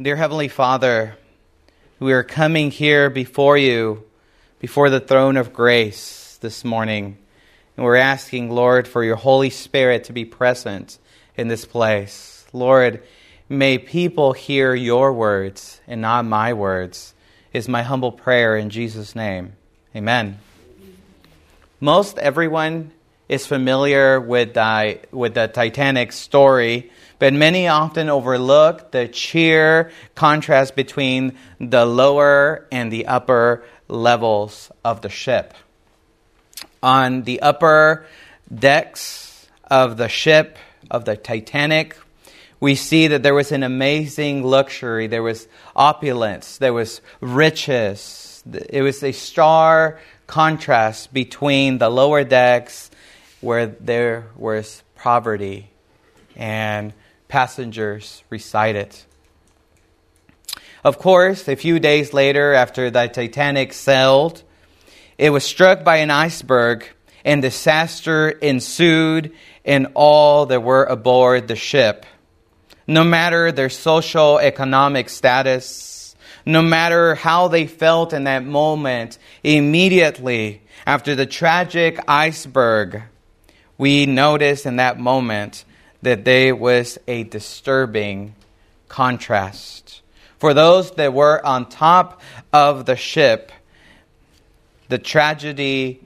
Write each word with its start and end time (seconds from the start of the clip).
Dear 0.00 0.14
Heavenly 0.14 0.46
Father, 0.46 1.16
we 1.98 2.12
are 2.12 2.22
coming 2.22 2.70
here 2.70 3.10
before 3.10 3.58
you, 3.58 4.04
before 4.60 4.90
the 4.90 5.00
throne 5.00 5.36
of 5.36 5.52
grace 5.52 6.38
this 6.40 6.64
morning. 6.64 7.18
And 7.76 7.84
we're 7.84 7.96
asking, 7.96 8.48
Lord, 8.48 8.86
for 8.86 9.02
your 9.02 9.16
Holy 9.16 9.50
Spirit 9.50 10.04
to 10.04 10.12
be 10.12 10.24
present 10.24 11.00
in 11.36 11.48
this 11.48 11.64
place. 11.64 12.46
Lord, 12.52 13.02
may 13.48 13.76
people 13.76 14.34
hear 14.34 14.72
your 14.72 15.12
words 15.12 15.80
and 15.88 16.00
not 16.00 16.24
my 16.24 16.52
words, 16.52 17.12
is 17.52 17.68
my 17.68 17.82
humble 17.82 18.12
prayer 18.12 18.56
in 18.56 18.70
Jesus' 18.70 19.16
name. 19.16 19.54
Amen. 19.96 20.38
Most 21.80 22.18
everyone 22.18 22.92
is 23.28 23.48
familiar 23.48 24.20
with 24.20 24.54
the, 24.54 25.00
with 25.10 25.34
the 25.34 25.48
Titanic 25.48 26.12
story 26.12 26.92
but 27.18 27.32
many 27.32 27.68
often 27.68 28.08
overlook 28.08 28.92
the 28.92 29.12
sheer 29.12 29.90
contrast 30.14 30.76
between 30.76 31.36
the 31.60 31.84
lower 31.84 32.66
and 32.70 32.92
the 32.92 33.06
upper 33.06 33.64
levels 33.88 34.70
of 34.84 35.00
the 35.02 35.08
ship. 35.08 35.54
On 36.82 37.22
the 37.22 37.40
upper 37.40 38.06
decks 38.54 39.48
of 39.70 39.96
the 39.96 40.08
ship, 40.08 40.56
of 40.90 41.04
the 41.04 41.16
Titanic, 41.16 41.96
we 42.60 42.74
see 42.74 43.08
that 43.08 43.22
there 43.22 43.34
was 43.34 43.52
an 43.52 43.62
amazing 43.62 44.42
luxury. 44.42 45.06
There 45.06 45.22
was 45.22 45.46
opulence. 45.76 46.58
There 46.58 46.72
was 46.72 47.00
riches. 47.20 48.42
It 48.70 48.82
was 48.82 49.02
a 49.02 49.12
stark 49.12 50.00
contrast 50.26 51.12
between 51.12 51.78
the 51.78 51.88
lower 51.88 52.24
decks 52.24 52.90
where 53.40 53.66
there 53.66 54.26
was 54.36 54.82
poverty 54.96 55.70
and 56.36 56.92
passengers 57.28 58.24
recite 58.30 58.76
it. 58.76 59.04
Of 60.84 60.98
course, 60.98 61.48
a 61.48 61.56
few 61.56 61.78
days 61.78 62.12
later, 62.12 62.54
after 62.54 62.90
the 62.90 63.06
Titanic 63.06 63.72
sailed, 63.72 64.42
it 65.18 65.30
was 65.30 65.44
struck 65.44 65.84
by 65.84 65.96
an 65.96 66.10
iceberg, 66.10 66.86
and 67.24 67.42
disaster 67.42 68.30
ensued 68.30 69.32
in 69.64 69.86
all 69.94 70.46
that 70.46 70.62
were 70.62 70.84
aboard 70.84 71.48
the 71.48 71.56
ship. 71.56 72.06
No 72.86 73.04
matter 73.04 73.52
their 73.52 73.68
social 73.68 74.38
economic 74.38 75.08
status, 75.08 76.16
no 76.46 76.62
matter 76.62 77.14
how 77.14 77.48
they 77.48 77.66
felt 77.66 78.12
in 78.12 78.24
that 78.24 78.44
moment, 78.44 79.18
immediately 79.42 80.62
after 80.86 81.14
the 81.14 81.26
tragic 81.26 81.98
iceberg, 82.08 83.02
we 83.76 84.06
notice 84.06 84.64
in 84.64 84.76
that 84.76 84.98
moment 84.98 85.64
that 86.02 86.24
there 86.24 86.54
was 86.54 86.98
a 87.06 87.24
disturbing 87.24 88.34
contrast. 88.88 90.02
For 90.38 90.54
those 90.54 90.92
that 90.92 91.12
were 91.12 91.44
on 91.44 91.68
top 91.68 92.20
of 92.52 92.86
the 92.86 92.96
ship, 92.96 93.50
the 94.88 94.98
tragedy 94.98 96.00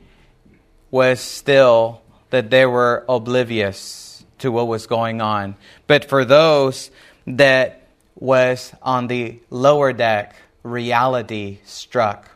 was 0.90 1.20
still 1.20 2.02
that 2.30 2.50
they 2.50 2.66
were 2.66 3.04
oblivious 3.08 4.24
to 4.38 4.50
what 4.50 4.66
was 4.66 4.86
going 4.86 5.20
on. 5.20 5.54
But 5.86 6.06
for 6.06 6.24
those 6.24 6.90
that 7.26 7.86
was 8.18 8.72
on 8.82 9.06
the 9.06 9.38
lower 9.50 9.92
deck, 9.92 10.34
reality 10.62 11.58
struck. 11.64 12.31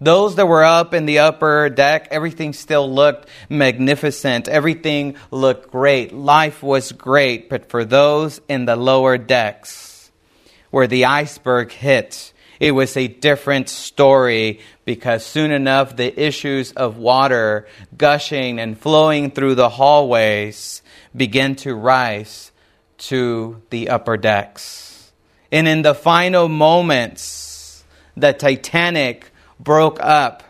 Those 0.00 0.34
that 0.36 0.46
were 0.46 0.64
up 0.64 0.92
in 0.92 1.06
the 1.06 1.20
upper 1.20 1.68
deck, 1.70 2.08
everything 2.10 2.52
still 2.52 2.92
looked 2.92 3.28
magnificent. 3.48 4.48
Everything 4.48 5.16
looked 5.30 5.70
great. 5.70 6.12
Life 6.12 6.62
was 6.62 6.92
great. 6.92 7.48
But 7.48 7.68
for 7.68 7.84
those 7.84 8.40
in 8.48 8.64
the 8.64 8.76
lower 8.76 9.16
decks, 9.16 10.10
where 10.70 10.88
the 10.88 11.04
iceberg 11.04 11.70
hit, 11.70 12.32
it 12.58 12.72
was 12.72 12.96
a 12.96 13.08
different 13.08 13.68
story 13.68 14.60
because 14.84 15.24
soon 15.24 15.50
enough 15.50 15.96
the 15.96 16.20
issues 16.20 16.72
of 16.72 16.96
water 16.96 17.66
gushing 17.96 18.58
and 18.58 18.78
flowing 18.78 19.30
through 19.30 19.54
the 19.54 19.68
hallways 19.68 20.82
began 21.14 21.54
to 21.56 21.74
rise 21.74 22.52
to 22.98 23.60
the 23.70 23.88
upper 23.88 24.16
decks. 24.16 25.12
And 25.52 25.68
in 25.68 25.82
the 25.82 25.94
final 25.94 26.48
moments, 26.48 27.84
the 28.16 28.32
Titanic 28.32 29.30
broke 29.60 29.98
up 30.00 30.42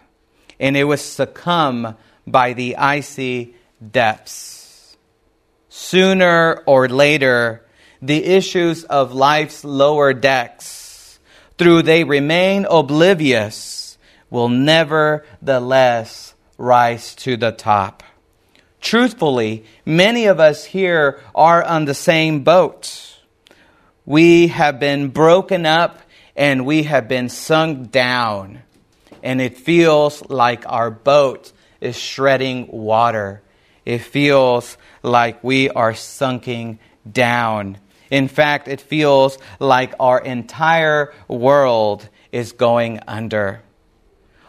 and 0.58 0.76
it 0.76 0.84
was 0.84 1.00
succumbed 1.00 1.94
by 2.26 2.52
the 2.52 2.76
icy 2.76 3.54
depths. 3.90 4.96
Sooner 5.68 6.62
or 6.66 6.88
later, 6.88 7.64
the 8.00 8.24
issues 8.24 8.84
of 8.84 9.12
life's 9.12 9.64
lower 9.64 10.12
decks, 10.12 11.18
through 11.58 11.82
they 11.82 12.04
remain 12.04 12.66
oblivious, 12.68 13.98
will 14.30 14.48
nevertheless 14.48 16.34
rise 16.58 17.14
to 17.16 17.36
the 17.36 17.52
top. 17.52 18.02
Truthfully, 18.80 19.64
many 19.86 20.26
of 20.26 20.40
us 20.40 20.64
here 20.64 21.20
are 21.34 21.62
on 21.62 21.86
the 21.86 21.94
same 21.94 22.44
boat. 22.44 23.18
We 24.04 24.48
have 24.48 24.78
been 24.78 25.08
broken 25.08 25.64
up 25.64 26.00
and 26.36 26.66
we 26.66 26.82
have 26.82 27.08
been 27.08 27.28
sunk 27.28 27.90
down 27.90 28.62
and 29.24 29.40
it 29.40 29.56
feels 29.56 30.22
like 30.28 30.64
our 30.66 30.90
boat 30.90 31.50
is 31.80 31.96
shredding 31.96 32.68
water. 32.70 33.42
It 33.86 33.98
feels 34.02 34.76
like 35.02 35.42
we 35.42 35.70
are 35.70 35.94
sunking 35.94 36.78
down. 37.10 37.78
In 38.10 38.28
fact, 38.28 38.68
it 38.68 38.82
feels 38.82 39.38
like 39.58 39.94
our 39.98 40.20
entire 40.20 41.14
world 41.26 42.06
is 42.32 42.52
going 42.52 43.00
under. 43.08 43.62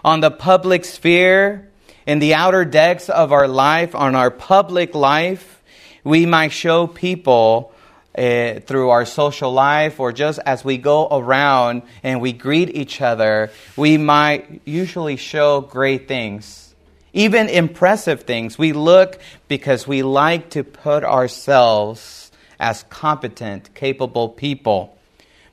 On 0.04 0.20
the 0.20 0.30
public 0.30 0.84
sphere, 0.84 1.72
in 2.06 2.20
the 2.20 2.34
outer 2.34 2.66
decks 2.66 3.10
of 3.10 3.32
our 3.32 3.48
life, 3.48 3.96
on 3.96 4.14
our 4.14 4.30
public 4.30 4.94
life, 4.94 5.64
we 6.04 6.26
might 6.26 6.52
show 6.52 6.86
people 6.86 7.74
uh, 8.18 8.60
through 8.62 8.90
our 8.90 9.06
social 9.06 9.52
life 9.52 10.00
or 10.00 10.12
just 10.14 10.40
as 10.46 10.64
we 10.64 10.78
go 10.78 11.08
around 11.10 11.82
and 12.04 12.22
we 12.22 12.32
greet 12.32 12.76
each 12.76 13.02
other, 13.02 13.52
we 13.76 13.98
might 13.98 14.62
usually 14.66 15.18
show 15.18 15.62
great 15.62 16.08
things, 16.08 16.74
even 17.14 17.50
impressive 17.50 18.24
things. 18.24 18.58
We 18.58 18.74
look 18.74 19.20
because 19.48 19.88
we 19.88 20.02
like 20.02 20.52
to 20.52 20.64
put 20.64 21.04
ourselves 21.04 22.32
as 22.60 22.84
competent, 22.84 23.74
capable 23.74 24.30
people. 24.30 24.98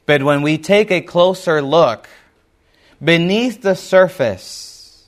But 0.07 0.23
when 0.23 0.43
we 0.43 0.59
take 0.59 0.91
a 0.91 1.01
closer 1.01 1.63
look, 1.63 2.09
beneath 3.03 3.63
the 3.63 3.75
surface, 3.75 5.05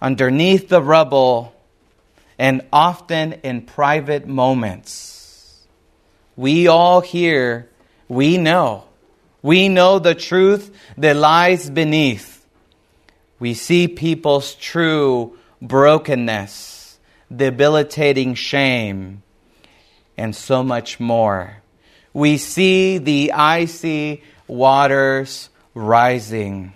underneath 0.00 0.68
the 0.68 0.82
rubble, 0.82 1.52
and 2.38 2.62
often 2.72 3.32
in 3.42 3.62
private 3.62 4.28
moments, 4.28 5.17
we 6.38 6.68
all 6.68 7.00
here, 7.00 7.68
we 8.06 8.38
know. 8.38 8.84
We 9.42 9.68
know 9.68 9.98
the 9.98 10.14
truth 10.14 10.70
that 10.96 11.16
lies 11.16 11.68
beneath. 11.68 12.46
We 13.40 13.54
see 13.54 13.88
people's 13.88 14.54
true 14.54 15.36
brokenness, 15.60 17.00
debilitating 17.34 18.34
shame, 18.34 19.24
and 20.16 20.34
so 20.34 20.62
much 20.62 21.00
more. 21.00 21.56
We 22.12 22.36
see 22.36 22.98
the 22.98 23.32
icy 23.32 24.22
waters 24.46 25.50
rising. 25.74 26.72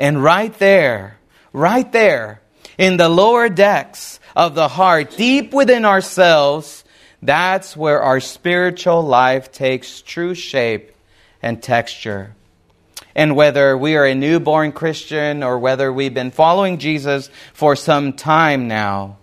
And 0.00 0.20
right 0.20 0.52
there, 0.58 1.16
right 1.52 1.90
there, 1.92 2.42
in 2.76 2.96
the 2.96 3.08
lower 3.08 3.48
decks 3.48 4.18
of 4.34 4.56
the 4.56 4.66
heart, 4.66 5.16
deep 5.16 5.54
within 5.54 5.84
ourselves, 5.84 6.82
that's 7.22 7.76
where 7.76 8.02
our 8.02 8.20
spiritual 8.20 9.02
life 9.02 9.52
takes 9.52 10.00
true 10.02 10.34
shape 10.34 10.92
and 11.42 11.62
texture. 11.62 12.34
And 13.14 13.36
whether 13.36 13.76
we 13.76 13.96
are 13.96 14.06
a 14.06 14.14
newborn 14.14 14.72
Christian 14.72 15.42
or 15.42 15.58
whether 15.58 15.92
we've 15.92 16.14
been 16.14 16.30
following 16.30 16.78
Jesus 16.78 17.28
for 17.52 17.76
some 17.76 18.12
time 18.12 18.68
now, 18.68 19.18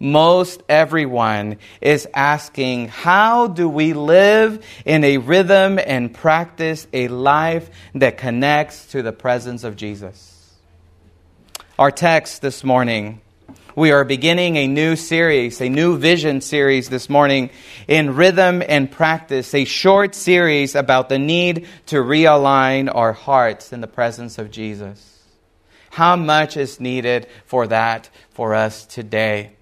most 0.00 0.62
everyone 0.68 1.56
is 1.80 2.06
asking, 2.14 2.88
how 2.88 3.48
do 3.48 3.68
we 3.68 3.94
live 3.94 4.64
in 4.84 5.02
a 5.02 5.18
rhythm 5.18 5.78
and 5.84 6.12
practice 6.14 6.86
a 6.92 7.08
life 7.08 7.70
that 7.94 8.18
connects 8.18 8.86
to 8.88 9.02
the 9.02 9.12
presence 9.12 9.64
of 9.64 9.76
Jesus? 9.76 10.54
Our 11.78 11.90
text 11.90 12.42
this 12.42 12.62
morning 12.62 13.20
we 13.78 13.92
are 13.92 14.04
beginning 14.04 14.56
a 14.56 14.66
new 14.66 14.96
series, 14.96 15.60
a 15.60 15.68
new 15.68 15.96
vision 15.96 16.40
series 16.40 16.88
this 16.88 17.08
morning 17.08 17.48
in 17.86 18.16
rhythm 18.16 18.60
and 18.68 18.90
practice, 18.90 19.54
a 19.54 19.64
short 19.64 20.16
series 20.16 20.74
about 20.74 21.08
the 21.08 21.18
need 21.20 21.68
to 21.86 21.98
realign 21.98 22.92
our 22.92 23.12
hearts 23.12 23.72
in 23.72 23.80
the 23.80 23.86
presence 23.86 24.36
of 24.36 24.50
Jesus. 24.50 25.22
How 25.90 26.16
much 26.16 26.56
is 26.56 26.80
needed 26.80 27.28
for 27.46 27.68
that 27.68 28.10
for 28.30 28.52
us 28.52 28.84
today? 28.84 29.52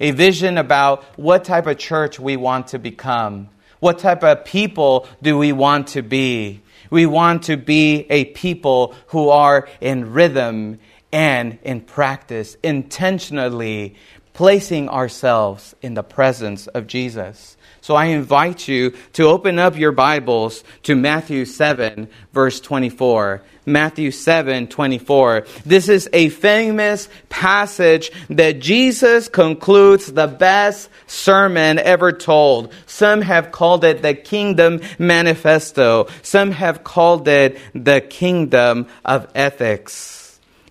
A 0.00 0.12
vision 0.12 0.56
about 0.56 1.04
what 1.18 1.44
type 1.44 1.66
of 1.66 1.76
church 1.76 2.18
we 2.18 2.38
want 2.38 2.68
to 2.68 2.78
become. 2.78 3.50
What 3.78 3.98
type 3.98 4.24
of 4.24 4.46
people 4.46 5.06
do 5.20 5.36
we 5.36 5.52
want 5.52 5.88
to 5.88 6.00
be? 6.02 6.62
We 6.88 7.04
want 7.04 7.44
to 7.44 7.58
be 7.58 8.06
a 8.08 8.24
people 8.24 8.94
who 9.08 9.28
are 9.28 9.68
in 9.82 10.14
rhythm 10.14 10.78
and 11.14 11.58
in 11.62 11.80
practice, 11.80 12.56
intentionally 12.64 13.94
placing 14.32 14.88
ourselves 14.88 15.76
in 15.80 15.94
the 15.94 16.02
presence 16.02 16.66
of 16.66 16.88
Jesus. 16.88 17.56
So 17.82 17.94
I 17.94 18.06
invite 18.06 18.66
you 18.66 18.94
to 19.12 19.28
open 19.28 19.60
up 19.60 19.78
your 19.78 19.92
Bibles 19.92 20.64
to 20.82 20.96
Matthew 20.96 21.44
7, 21.44 22.08
verse 22.32 22.58
24. 22.58 23.42
Matthew 23.64 24.10
7, 24.10 24.66
24. 24.66 25.46
This 25.64 25.88
is 25.88 26.08
a 26.12 26.30
famous 26.30 27.08
passage 27.28 28.10
that 28.28 28.58
Jesus 28.58 29.28
concludes 29.28 30.12
the 30.12 30.26
best 30.26 30.90
sermon 31.06 31.78
ever 31.78 32.10
told. 32.10 32.72
Some 32.86 33.20
have 33.20 33.52
called 33.52 33.84
it 33.84 34.02
the 34.02 34.14
Kingdom 34.14 34.80
Manifesto. 34.98 36.08
Some 36.22 36.50
have 36.50 36.82
called 36.82 37.28
it 37.28 37.56
the 37.72 38.00
Kingdom 38.00 38.88
of 39.04 39.30
Ethics. 39.36 40.23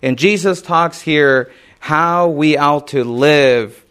And 0.04 0.18
Jesus 0.18 0.60
talks 0.60 1.00
here 1.00 1.50
how 1.78 2.28
we 2.28 2.58
ought 2.58 2.88
to 2.88 3.04
live 3.04 3.82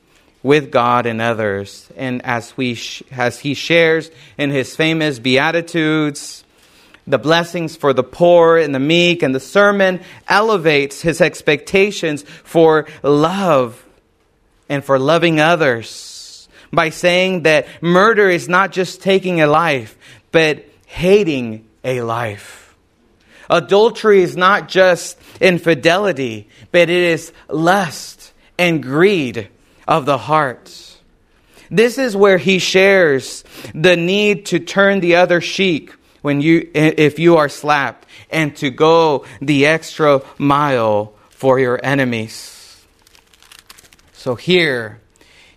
with 0.43 0.69
God 0.69 1.07
and 1.07 1.19
others. 1.19 1.89
And 1.97 2.23
as, 2.23 2.55
we 2.55 2.79
as 3.09 3.39
he 3.39 3.55
shares 3.55 4.11
in 4.37 4.51
his 4.51 4.75
famous 4.75 5.17
Beatitudes, 5.17 6.43
the 7.07 7.17
blessings 7.17 7.75
for 7.75 7.93
the 7.93 8.03
poor 8.03 8.57
and 8.57 8.75
the 8.75 8.79
meek, 8.79 9.23
and 9.23 9.33
the 9.33 9.39
sermon 9.39 10.01
elevates 10.27 11.01
his 11.01 11.19
expectations 11.19 12.21
for 12.21 12.85
love 13.01 13.83
and 14.69 14.85
for 14.85 14.99
loving 14.99 15.39
others 15.39 16.47
by 16.71 16.91
saying 16.91 17.41
that 17.43 17.65
murder 17.81 18.29
is 18.29 18.47
not 18.47 18.71
just 18.71 19.01
taking 19.01 19.41
a 19.41 19.47
life, 19.47 19.97
but 20.31 20.63
hating 20.85 21.67
a 21.83 22.01
life. 22.01 22.75
Adultery 23.49 24.21
is 24.21 24.37
not 24.37 24.69
just 24.69 25.17
infidelity, 25.39 26.47
but 26.71 26.81
it 26.83 26.89
is 26.89 27.31
lust 27.49 28.33
and 28.57 28.81
greed 28.81 29.49
of 29.87 30.05
the 30.05 30.17
heart. 30.17 30.99
This 31.69 31.97
is 31.97 32.15
where 32.15 32.37
he 32.37 32.59
shares 32.59 33.43
the 33.73 33.95
need 33.95 34.45
to 34.47 34.59
turn 34.59 34.99
the 34.99 35.15
other 35.15 35.41
cheek 35.41 35.91
when 36.21 36.39
you 36.39 36.69
if 36.73 37.19
you 37.19 37.37
are 37.37 37.49
slapped 37.49 38.05
and 38.29 38.55
to 38.57 38.69
go 38.69 39.25
the 39.41 39.65
extra 39.65 40.21
mile 40.37 41.13
for 41.29 41.59
your 41.59 41.79
enemies. 41.83 42.85
So 44.13 44.35
here 44.35 45.01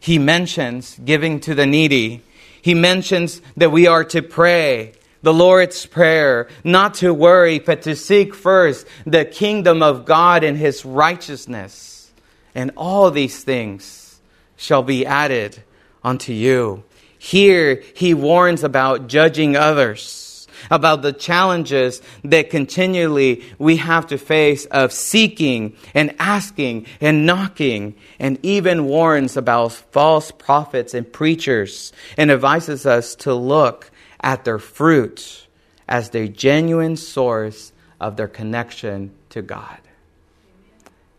he 0.00 0.18
mentions 0.18 0.98
giving 1.04 1.40
to 1.40 1.54
the 1.54 1.66
needy. 1.66 2.22
He 2.60 2.74
mentions 2.74 3.40
that 3.56 3.70
we 3.70 3.86
are 3.86 4.04
to 4.04 4.22
pray 4.22 4.92
the 5.26 5.34
Lord's 5.34 5.84
Prayer, 5.86 6.46
not 6.62 6.94
to 6.94 7.12
worry, 7.12 7.58
but 7.58 7.82
to 7.82 7.96
seek 7.96 8.32
first 8.32 8.86
the 9.04 9.24
kingdom 9.24 9.82
of 9.82 10.04
God 10.04 10.44
and 10.44 10.56
his 10.56 10.84
righteousness. 10.84 12.12
And 12.54 12.70
all 12.76 13.10
these 13.10 13.42
things 13.42 14.20
shall 14.54 14.84
be 14.84 15.04
added 15.04 15.60
unto 16.04 16.32
you. 16.32 16.84
Here 17.18 17.82
he 17.96 18.14
warns 18.14 18.62
about 18.62 19.08
judging 19.08 19.56
others, 19.56 20.46
about 20.70 21.02
the 21.02 21.12
challenges 21.12 22.02
that 22.22 22.50
continually 22.50 23.42
we 23.58 23.78
have 23.78 24.06
to 24.06 24.18
face 24.18 24.64
of 24.66 24.92
seeking 24.92 25.76
and 25.92 26.14
asking 26.20 26.86
and 27.00 27.26
knocking, 27.26 27.96
and 28.20 28.38
even 28.44 28.84
warns 28.84 29.36
about 29.36 29.72
false 29.72 30.30
prophets 30.30 30.94
and 30.94 31.12
preachers, 31.12 31.92
and 32.16 32.30
advises 32.30 32.86
us 32.86 33.16
to 33.16 33.34
look 33.34 33.90
at 34.20 34.44
their 34.44 34.58
fruit 34.58 35.46
as 35.88 36.10
the 36.10 36.28
genuine 36.28 36.96
source 36.96 37.72
of 38.00 38.16
their 38.16 38.28
connection 38.28 39.12
to 39.30 39.42
God. 39.42 39.78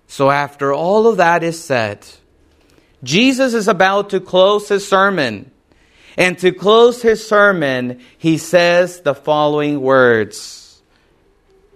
So, 0.07 0.29
after 0.29 0.73
all 0.73 1.07
of 1.07 1.17
that 1.17 1.43
is 1.43 1.61
said, 1.61 2.05
Jesus 3.03 3.53
is 3.53 3.67
about 3.67 4.11
to 4.11 4.19
close 4.19 4.69
his 4.69 4.87
sermon. 4.87 5.51
And 6.17 6.39
to 6.39 6.51
close 6.51 7.01
his 7.01 7.27
sermon, 7.27 8.01
he 8.17 8.39
says 8.39 9.01
the 9.01 9.13
following 9.13 9.81
words 9.81 10.81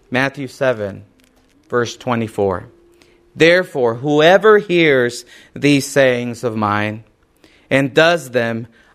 Matthew 0.10 0.48
7, 0.48 1.06
verse 1.70 1.96
24. 1.96 2.68
Therefore, 3.36 3.96
whoever 3.96 4.58
hears 4.58 5.26
these 5.54 5.86
sayings 5.88 6.44
of 6.44 6.56
mine 6.56 7.04
and 7.70 7.94
does 7.94 8.32
them, 8.32 8.68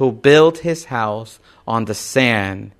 who 0.00 0.10
built 0.10 0.56
his 0.56 0.86
house 0.86 1.38
on 1.68 1.84
the 1.84 1.92
sand. 1.92 2.72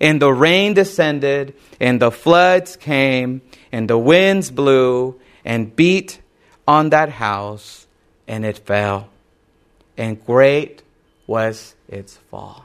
And 0.00 0.20
the 0.20 0.32
rain 0.32 0.74
descended, 0.74 1.54
and 1.78 2.02
the 2.02 2.10
floods 2.10 2.74
came, 2.74 3.42
and 3.70 3.88
the 3.88 3.96
winds 3.96 4.50
blew 4.50 5.20
and 5.44 5.74
beat 5.76 6.20
on 6.66 6.90
that 6.90 7.10
house, 7.10 7.86
and 8.26 8.44
it 8.44 8.58
fell. 8.58 9.08
And 9.96 10.22
great 10.26 10.82
was 11.28 11.76
its 11.86 12.16
fall. 12.16 12.64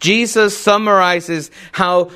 Jesus 0.00 0.56
summarizes 0.56 1.50
how, 1.72 2.10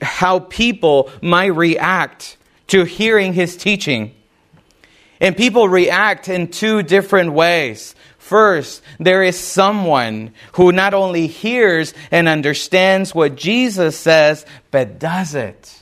how 0.00 0.38
people 0.38 1.10
might 1.20 1.52
react 1.56 2.36
to 2.68 2.84
hearing 2.84 3.32
his 3.32 3.56
teaching. 3.56 4.14
And 5.20 5.36
people 5.36 5.68
react 5.68 6.28
in 6.28 6.46
two 6.46 6.84
different 6.84 7.32
ways. 7.32 7.96
First, 8.30 8.82
there 9.00 9.24
is 9.24 9.36
someone 9.36 10.34
who 10.52 10.70
not 10.70 10.94
only 10.94 11.26
hears 11.26 11.94
and 12.12 12.28
understands 12.28 13.12
what 13.12 13.34
Jesus 13.34 13.98
says, 13.98 14.46
but 14.70 15.00
does 15.00 15.34
it. 15.34 15.76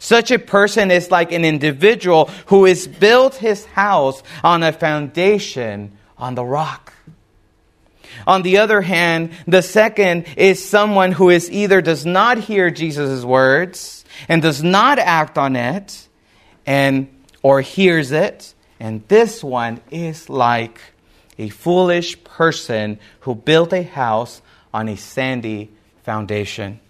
Such 0.00 0.32
a 0.32 0.40
person 0.40 0.90
is 0.90 1.12
like 1.12 1.30
an 1.30 1.44
individual 1.44 2.30
who 2.46 2.64
has 2.64 2.88
built 2.88 3.36
his 3.36 3.64
house 3.64 4.24
on 4.42 4.64
a 4.64 4.72
foundation 4.72 5.96
on 6.18 6.34
the 6.34 6.44
rock. 6.44 6.92
On 8.26 8.42
the 8.42 8.58
other 8.58 8.80
hand, 8.80 9.30
the 9.46 9.62
second 9.62 10.26
is 10.36 10.68
someone 10.68 11.12
who 11.12 11.30
is 11.30 11.48
either 11.48 11.80
does 11.80 12.04
not 12.04 12.38
hear 12.38 12.72
Jesus' 12.72 13.22
words 13.22 14.04
and 14.28 14.42
does 14.42 14.64
not 14.64 14.98
act 14.98 15.38
on 15.38 15.54
it 15.54 16.08
and 16.66 17.06
or 17.40 17.60
hears 17.60 18.10
it, 18.10 18.52
and 18.80 19.06
this 19.06 19.44
one 19.44 19.80
is 19.92 20.28
like 20.28 20.80
a 21.38 21.48
foolish 21.48 22.22
person 22.24 22.98
who 23.20 23.34
built 23.34 23.72
a 23.72 23.82
house 23.82 24.42
on 24.72 24.88
a 24.88 24.96
sandy 24.96 25.70
foundation. 26.04 26.80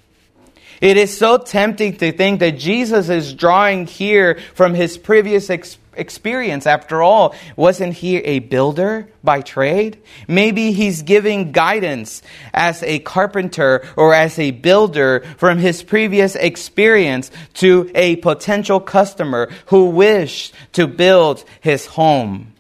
It 0.81 0.97
is 0.97 1.17
so 1.17 1.39
tempting 1.39 1.97
to 1.99 2.13
think 2.13 2.41
that 2.41 2.59
Jesus 2.59 3.09
is 3.09 3.33
drawing 3.33 3.87
here 3.87 4.39
from 4.55 4.75
his 4.75 4.99
previous 4.99 5.49
ex- 5.49 5.79
experience. 5.95 6.67
After 6.67 7.03
all, 7.03 7.35
wasn't 7.57 7.95
he 7.95 8.19
a 8.19 8.41
builder 8.41 9.09
by 9.25 9.41
trade? 9.41 9.99
Maybe 10.29 10.73
he's 10.73 11.03
giving 11.03 11.53
guidance 11.53 12.23
as 12.53 12.83
a 12.83 12.99
carpenter 12.99 13.87
or 13.97 14.13
as 14.15 14.39
a 14.39 14.51
builder 14.51 15.25
from 15.39 15.59
his 15.59 15.83
previous 15.83 16.35
experience 16.35 17.31
to 17.55 17.91
a 17.95 18.17
potential 18.17 18.81
customer 18.81 19.51
who 19.67 19.87
wished 19.87 20.53
to 20.73 20.87
build 20.87 21.43
his 21.61 21.87
home. 21.87 22.53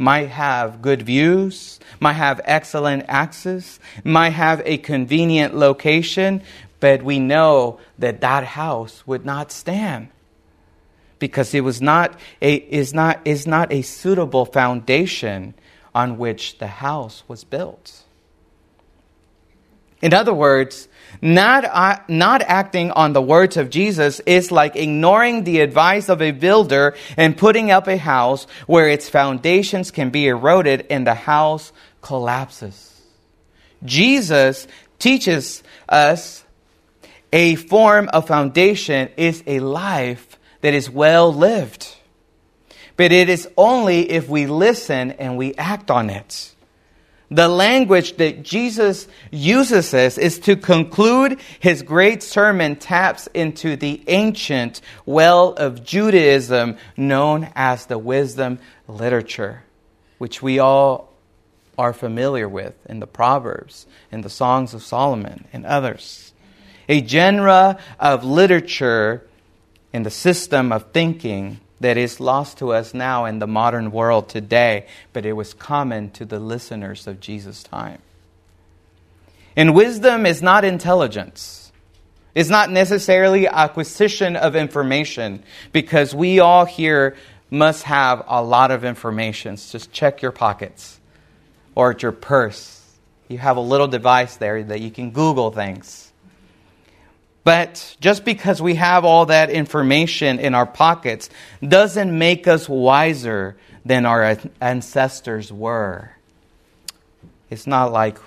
Might 0.00 0.30
have 0.30 0.80
good 0.80 1.02
views, 1.02 1.78
might 2.00 2.14
have 2.14 2.40
excellent 2.46 3.04
access, 3.06 3.78
might 4.02 4.30
have 4.30 4.62
a 4.64 4.78
convenient 4.78 5.54
location, 5.54 6.42
but 6.80 7.02
we 7.02 7.18
know 7.18 7.78
that 7.98 8.22
that 8.22 8.44
house 8.44 9.06
would 9.06 9.26
not 9.26 9.52
stand 9.52 10.08
because 11.18 11.52
it 11.52 11.60
was 11.60 11.82
not 11.82 12.18
a, 12.40 12.54
is, 12.54 12.94
not, 12.94 13.20
is 13.26 13.46
not 13.46 13.70
a 13.70 13.82
suitable 13.82 14.46
foundation 14.46 15.52
on 15.94 16.16
which 16.16 16.56
the 16.56 16.66
house 16.66 17.22
was 17.28 17.44
built. 17.44 18.04
In 20.02 20.14
other 20.14 20.32
words, 20.32 20.88
not, 21.20 21.64
uh, 21.64 21.98
not 22.08 22.42
acting 22.42 22.90
on 22.92 23.12
the 23.12 23.20
words 23.20 23.56
of 23.56 23.68
Jesus 23.68 24.20
is 24.20 24.50
like 24.50 24.76
ignoring 24.76 25.44
the 25.44 25.60
advice 25.60 26.08
of 26.08 26.22
a 26.22 26.30
builder 26.30 26.94
and 27.16 27.36
putting 27.36 27.70
up 27.70 27.88
a 27.88 27.98
house 27.98 28.46
where 28.66 28.88
its 28.88 29.08
foundations 29.08 29.90
can 29.90 30.10
be 30.10 30.28
eroded 30.28 30.86
and 30.88 31.06
the 31.06 31.14
house 31.14 31.72
collapses. 32.00 33.02
Jesus 33.84 34.66
teaches 34.98 35.62
us 35.88 36.44
A 37.32 37.54
form 37.54 38.08
of 38.12 38.26
foundation 38.26 39.08
is 39.16 39.44
a 39.46 39.60
life 39.60 40.38
that 40.62 40.74
is 40.74 40.90
well 40.90 41.32
lived. 41.32 41.94
But 42.96 43.12
it 43.12 43.28
is 43.28 43.48
only 43.56 44.10
if 44.10 44.28
we 44.28 44.46
listen 44.46 45.12
and 45.12 45.36
we 45.36 45.54
act 45.54 45.90
on 45.90 46.10
it. 46.10 46.54
The 47.30 47.48
language 47.48 48.16
that 48.16 48.42
Jesus 48.42 49.06
uses 49.30 49.92
this 49.92 50.18
is 50.18 50.40
to 50.40 50.56
conclude 50.56 51.38
his 51.60 51.82
great 51.82 52.24
sermon 52.24 52.74
taps 52.74 53.28
into 53.32 53.76
the 53.76 54.02
ancient 54.08 54.80
well 55.06 55.52
of 55.52 55.84
Judaism 55.84 56.76
known 56.96 57.48
as 57.54 57.86
the 57.86 57.98
wisdom 57.98 58.58
literature, 58.88 59.62
which 60.18 60.42
we 60.42 60.58
all 60.58 61.12
are 61.78 61.92
familiar 61.92 62.48
with 62.48 62.74
in 62.86 62.98
the 62.98 63.06
Proverbs, 63.06 63.86
in 64.10 64.22
the 64.22 64.28
Songs 64.28 64.74
of 64.74 64.82
Solomon, 64.82 65.46
and 65.52 65.64
others. 65.64 66.32
A 66.88 67.06
genre 67.06 67.78
of 68.00 68.24
literature 68.24 69.24
in 69.92 70.02
the 70.02 70.10
system 70.10 70.72
of 70.72 70.90
thinking 70.92 71.60
that 71.80 71.96
is 71.96 72.20
lost 72.20 72.58
to 72.58 72.72
us 72.72 72.94
now 72.94 73.24
in 73.24 73.38
the 73.38 73.46
modern 73.46 73.90
world 73.90 74.28
today, 74.28 74.86
but 75.12 75.24
it 75.24 75.32
was 75.32 75.54
common 75.54 76.10
to 76.10 76.24
the 76.24 76.38
listeners 76.38 77.06
of 77.06 77.20
Jesus' 77.20 77.62
time. 77.62 78.00
And 79.56 79.74
wisdom 79.74 80.26
is 80.26 80.42
not 80.42 80.64
intelligence. 80.64 81.72
It's 82.34 82.50
not 82.50 82.70
necessarily 82.70 83.48
acquisition 83.48 84.36
of 84.36 84.54
information 84.54 85.42
because 85.72 86.14
we 86.14 86.38
all 86.38 86.64
here 86.64 87.16
must 87.50 87.82
have 87.84 88.22
a 88.28 88.42
lot 88.42 88.70
of 88.70 88.84
information. 88.84 89.56
Just 89.56 89.90
check 89.90 90.22
your 90.22 90.30
pockets 90.30 91.00
or 91.74 91.90
at 91.90 92.02
your 92.02 92.12
purse. 92.12 92.76
You 93.28 93.38
have 93.38 93.56
a 93.56 93.60
little 93.60 93.88
device 93.88 94.36
there 94.36 94.62
that 94.62 94.80
you 94.80 94.90
can 94.90 95.10
Google 95.10 95.50
things. 95.50 96.09
But 97.42 97.96
just 98.00 98.24
because 98.24 98.60
we 98.60 98.74
have 98.74 99.04
all 99.04 99.26
that 99.26 99.50
information 99.50 100.38
in 100.38 100.54
our 100.54 100.66
pockets 100.66 101.30
doesn't 101.66 102.16
make 102.16 102.46
us 102.46 102.68
wiser 102.68 103.56
than 103.84 104.04
our 104.04 104.36
ancestors 104.60 105.52
were. 105.52 106.10
It's 107.48 107.66
not 107.66 107.92
like 107.92 108.18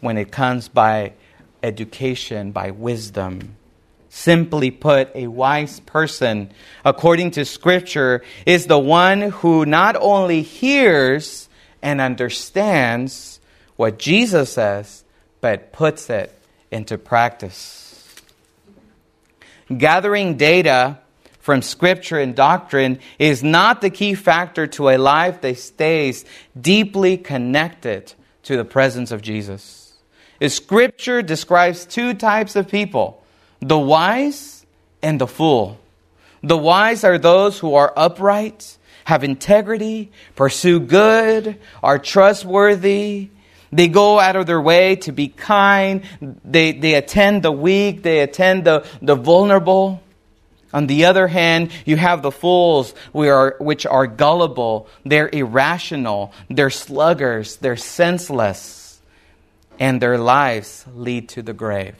when 0.00 0.16
it 0.16 0.30
comes 0.30 0.68
by 0.68 1.14
education, 1.62 2.52
by 2.52 2.70
wisdom. 2.70 3.56
Simply 4.08 4.70
put, 4.70 5.14
a 5.14 5.26
wise 5.26 5.80
person, 5.80 6.50
according 6.84 7.32
to 7.32 7.44
Scripture, 7.44 8.22
is 8.46 8.66
the 8.66 8.78
one 8.78 9.20
who 9.20 9.66
not 9.66 9.96
only 9.96 10.42
hears 10.42 11.48
and 11.82 12.00
understands 12.00 13.40
what 13.76 13.98
Jesus 13.98 14.52
says, 14.52 15.04
but 15.40 15.72
puts 15.72 16.08
it 16.08 16.36
into 16.70 16.96
practice. 16.96 17.87
Gathering 19.76 20.36
data 20.36 20.98
from 21.40 21.62
scripture 21.62 22.18
and 22.18 22.34
doctrine 22.34 22.98
is 23.18 23.42
not 23.42 23.80
the 23.80 23.90
key 23.90 24.14
factor 24.14 24.66
to 24.66 24.90
a 24.90 24.98
life 24.98 25.40
that 25.40 25.58
stays 25.58 26.24
deeply 26.58 27.16
connected 27.16 28.12
to 28.42 28.56
the 28.56 28.64
presence 28.64 29.10
of 29.10 29.22
Jesus. 29.22 29.94
Scripture 30.46 31.22
describes 31.22 31.84
two 31.84 32.14
types 32.14 32.54
of 32.54 32.68
people 32.68 33.22
the 33.60 33.78
wise 33.78 34.64
and 35.02 35.20
the 35.20 35.26
fool. 35.26 35.78
The 36.42 36.56
wise 36.56 37.02
are 37.02 37.18
those 37.18 37.58
who 37.58 37.74
are 37.74 37.92
upright, 37.96 38.76
have 39.04 39.24
integrity, 39.24 40.12
pursue 40.36 40.80
good, 40.80 41.58
are 41.82 41.98
trustworthy, 41.98 43.30
they 43.72 43.88
go 43.88 44.18
out 44.18 44.36
of 44.36 44.46
their 44.46 44.60
way 44.60 44.96
to 44.96 45.12
be 45.12 45.28
kind. 45.28 46.02
They, 46.44 46.72
they 46.72 46.94
attend 46.94 47.42
the 47.42 47.52
weak. 47.52 48.02
They 48.02 48.20
attend 48.20 48.64
the, 48.64 48.86
the 49.02 49.14
vulnerable. 49.14 50.02
On 50.72 50.86
the 50.86 51.06
other 51.06 51.26
hand, 51.26 51.70
you 51.84 51.96
have 51.96 52.22
the 52.22 52.30
fools 52.30 52.94
are, 53.14 53.56
which 53.58 53.86
are 53.86 54.06
gullible. 54.06 54.88
They're 55.04 55.30
irrational. 55.32 56.32
They're 56.48 56.70
sluggers. 56.70 57.56
They're 57.56 57.76
senseless. 57.76 59.00
And 59.78 60.00
their 60.00 60.18
lives 60.18 60.84
lead 60.94 61.28
to 61.30 61.42
the 61.42 61.52
grave. 61.52 61.96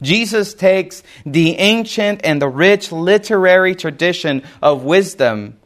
Jesus 0.00 0.54
takes 0.54 1.02
the 1.26 1.56
ancient 1.56 2.20
and 2.24 2.40
the 2.40 2.48
rich 2.48 2.92
literary 2.92 3.74
tradition 3.74 4.44
of 4.62 4.84
wisdom 4.84 5.58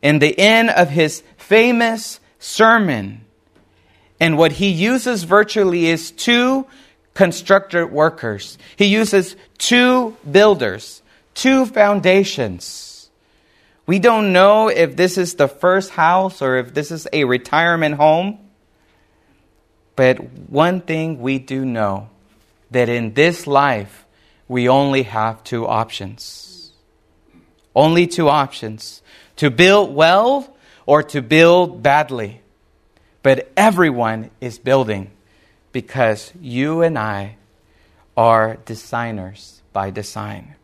in 0.00 0.20
the 0.20 0.38
end 0.38 0.70
of 0.70 0.90
his 0.90 1.22
famous 1.36 2.20
sermon 2.38 3.24
and 4.20 4.36
what 4.36 4.52
he 4.52 4.68
uses 4.68 5.24
virtually 5.24 5.86
is 5.86 6.10
two 6.10 6.66
constructor 7.14 7.86
workers. 7.86 8.58
He 8.76 8.84
uses 8.86 9.34
two 9.58 10.16
builders, 10.30 11.02
two 11.34 11.66
foundations. 11.66 13.10
We 13.86 13.98
don't 13.98 14.32
know 14.32 14.68
if 14.68 14.94
this 14.94 15.18
is 15.18 15.34
the 15.34 15.48
first 15.48 15.90
house 15.90 16.42
or 16.42 16.58
if 16.58 16.74
this 16.74 16.90
is 16.90 17.08
a 17.12 17.24
retirement 17.24 17.96
home. 17.96 18.38
But 19.96 20.22
one 20.48 20.82
thing 20.82 21.20
we 21.20 21.38
do 21.38 21.64
know 21.64 22.08
that 22.70 22.88
in 22.88 23.14
this 23.14 23.46
life, 23.46 24.06
we 24.46 24.68
only 24.68 25.02
have 25.02 25.42
two 25.44 25.66
options. 25.66 26.72
Only 27.74 28.06
two 28.06 28.28
options 28.28 29.02
to 29.36 29.50
build 29.50 29.94
well 29.94 30.56
or 30.86 31.02
to 31.04 31.22
build 31.22 31.82
badly. 31.82 32.39
But 33.22 33.50
everyone 33.56 34.30
is 34.40 34.58
building 34.58 35.10
because 35.72 36.32
you 36.40 36.82
and 36.82 36.98
I 36.98 37.36
are 38.16 38.56
designers 38.64 39.62
by 39.72 39.90
design. 39.90 40.54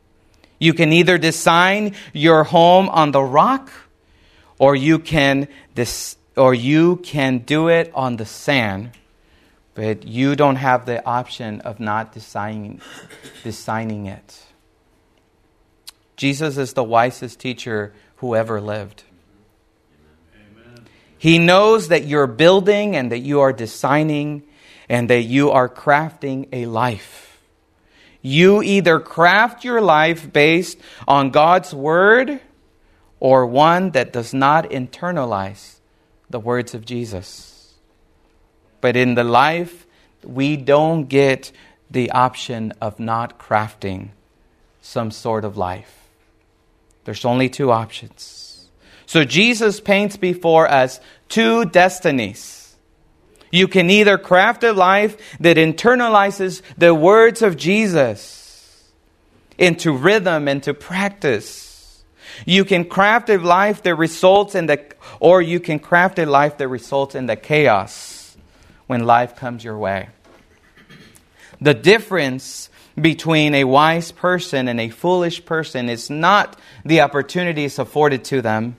You 0.58 0.72
can 0.72 0.92
either 0.92 1.18
design 1.18 1.94
your 2.12 2.44
home 2.44 2.88
on 2.88 3.12
the 3.12 3.22
rock 3.22 3.70
or 4.58 4.74
you 4.74 4.98
can 4.98 5.48
dis- 5.74 6.16
or 6.36 6.54
you 6.54 6.96
can 6.96 7.38
do 7.38 7.68
it 7.68 7.90
on 7.94 8.16
the 8.16 8.26
sand, 8.26 8.90
but 9.74 10.06
you 10.06 10.36
don't 10.36 10.56
have 10.56 10.86
the 10.86 11.04
option 11.04 11.60
of 11.60 11.78
not 11.78 12.12
designing 12.12 12.80
designing 13.44 14.06
it. 14.06 14.42
Jesus 16.16 16.56
is 16.56 16.72
the 16.72 16.84
wisest 16.84 17.38
teacher 17.38 17.92
who 18.16 18.34
ever 18.34 18.60
lived. 18.60 19.04
He 21.18 21.38
knows 21.38 21.88
that 21.88 22.06
you're 22.06 22.26
building 22.26 22.94
and 22.94 23.10
that 23.12 23.20
you 23.20 23.40
are 23.40 23.52
designing 23.52 24.42
and 24.88 25.10
that 25.10 25.22
you 25.22 25.50
are 25.50 25.68
crafting 25.68 26.48
a 26.52 26.66
life. 26.66 27.40
You 28.22 28.62
either 28.62 29.00
craft 29.00 29.64
your 29.64 29.80
life 29.80 30.32
based 30.32 30.78
on 31.06 31.30
God's 31.30 31.72
word 31.72 32.40
or 33.20 33.46
one 33.46 33.90
that 33.92 34.12
does 34.12 34.34
not 34.34 34.70
internalize 34.70 35.76
the 36.28 36.40
words 36.40 36.74
of 36.74 36.84
Jesus. 36.84 37.74
But 38.80 38.96
in 38.96 39.14
the 39.14 39.24
life, 39.24 39.86
we 40.22 40.56
don't 40.56 41.04
get 41.04 41.52
the 41.90 42.10
option 42.10 42.72
of 42.80 42.98
not 42.98 43.38
crafting 43.38 44.08
some 44.82 45.10
sort 45.10 45.44
of 45.44 45.56
life. 45.56 46.08
There's 47.04 47.24
only 47.24 47.48
two 47.48 47.70
options 47.70 48.45
so 49.06 49.24
Jesus 49.24 49.80
paints 49.80 50.16
before 50.16 50.68
us 50.68 51.00
two 51.28 51.64
destinies. 51.64 52.76
You 53.52 53.68
can 53.68 53.88
either 53.88 54.18
craft 54.18 54.64
a 54.64 54.72
life 54.72 55.16
that 55.38 55.56
internalizes 55.56 56.60
the 56.76 56.94
words 56.94 57.40
of 57.40 57.56
Jesus 57.56 58.84
into 59.56 59.92
rhythm, 59.92 60.48
into 60.48 60.74
practice. 60.74 62.04
You 62.44 62.64
can 62.64 62.84
craft 62.84 63.30
a 63.30 63.38
life 63.38 63.84
that 63.84 63.94
results 63.94 64.56
in 64.56 64.66
the, 64.66 64.84
or 65.20 65.40
you 65.40 65.60
can 65.60 65.78
craft 65.78 66.18
a 66.18 66.26
life 66.26 66.58
that 66.58 66.68
results 66.68 67.14
in 67.14 67.26
the 67.26 67.36
chaos 67.36 68.36
when 68.88 69.04
life 69.04 69.36
comes 69.36 69.64
your 69.64 69.78
way. 69.78 70.08
The 71.60 71.72
difference 71.72 72.68
between 73.00 73.54
a 73.54 73.64
wise 73.64 74.10
person 74.10 74.68
and 74.68 74.80
a 74.80 74.88
foolish 74.88 75.44
person 75.44 75.88
is 75.88 76.10
not 76.10 76.58
the 76.84 77.02
opportunities 77.02 77.78
afforded 77.78 78.24
to 78.24 78.42
them 78.42 78.76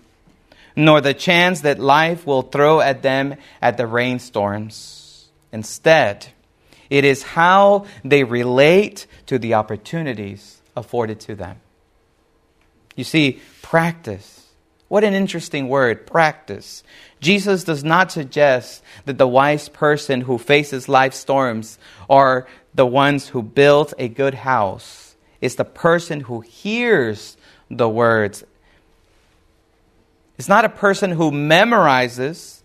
nor 0.78 1.02
the 1.02 1.14
chance 1.14 1.62
that 1.62 1.80
life 1.80 2.26
will 2.28 2.44
throw 2.44 2.80
at 2.80 3.02
them 3.02 3.36
at 3.62 3.78
the 3.78 3.88
rainstorms. 3.88 5.28
Instead, 5.52 6.28
it 6.90 7.04
is 7.04 7.24
how 7.24 7.86
they 8.06 8.24
relate 8.24 9.08
to 9.26 9.40
the 9.40 9.56
opportunities 9.56 10.62
afforded 10.76 11.20
to 11.22 11.36
them. 11.36 11.60
You 12.96 13.04
see, 13.04 13.42
practice. 13.64 14.46
What 14.88 15.04
an 15.04 15.16
interesting 15.16 15.68
word, 15.68 16.06
practice. 16.06 16.84
Jesus 17.20 17.64
does 17.64 17.84
not 17.84 18.12
suggest 18.12 18.84
that 19.06 19.18
the 19.18 19.28
wise 19.28 19.70
person 19.70 20.22
who 20.22 20.38
faces 20.38 20.88
life 20.88 21.16
storms 21.16 21.80
are 22.08 22.48
the 22.76 22.86
ones 22.86 23.30
who 23.30 23.42
build 23.42 23.96
a 23.98 24.08
good 24.08 24.36
house. 24.36 25.16
It's 25.42 25.56
the 25.56 25.66
person 25.66 26.22
who 26.22 26.42
hears 26.42 27.36
the 27.70 27.90
words 27.90 28.44
it's 30.38 30.48
not 30.48 30.66
a 30.66 30.70
person 30.70 31.12
who 31.12 31.32
memorizes. 31.32 32.62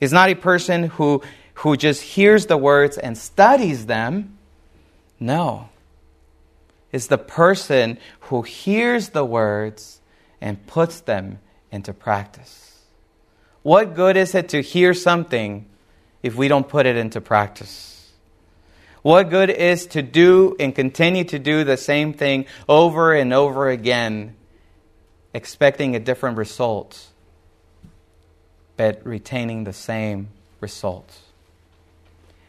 It's 0.00 0.12
not 0.12 0.30
a 0.30 0.34
person 0.34 0.84
who, 0.84 1.22
who 1.54 1.76
just 1.76 2.02
hears 2.02 2.46
the 2.46 2.56
words 2.56 2.98
and 2.98 3.16
studies 3.16 3.86
them. 3.86 4.38
No. 5.18 5.68
It's 6.92 7.06
the 7.06 7.18
person 7.18 7.98
who 8.20 8.42
hears 8.42 9.10
the 9.10 9.24
words 9.24 10.00
and 10.40 10.64
puts 10.66 11.00
them 11.00 11.38
into 11.70 11.92
practice. 11.92 12.82
What 13.62 13.94
good 13.94 14.16
is 14.16 14.34
it 14.34 14.50
to 14.50 14.60
hear 14.60 14.92
something 14.92 15.66
if 16.22 16.36
we 16.36 16.48
don't 16.48 16.68
put 16.68 16.86
it 16.86 16.96
into 16.96 17.20
practice? 17.20 18.12
What 19.02 19.30
good 19.30 19.50
is 19.50 19.86
to 19.88 20.02
do 20.02 20.56
and 20.60 20.74
continue 20.74 21.24
to 21.24 21.38
do 21.38 21.64
the 21.64 21.76
same 21.76 22.12
thing 22.12 22.46
over 22.68 23.14
and 23.14 23.32
over 23.32 23.68
again, 23.68 24.36
expecting 25.34 25.96
a 25.96 26.00
different 26.00 26.36
result, 26.36 27.06
but 28.76 29.04
retaining 29.04 29.64
the 29.64 29.72
same 29.72 30.28
result? 30.60 31.18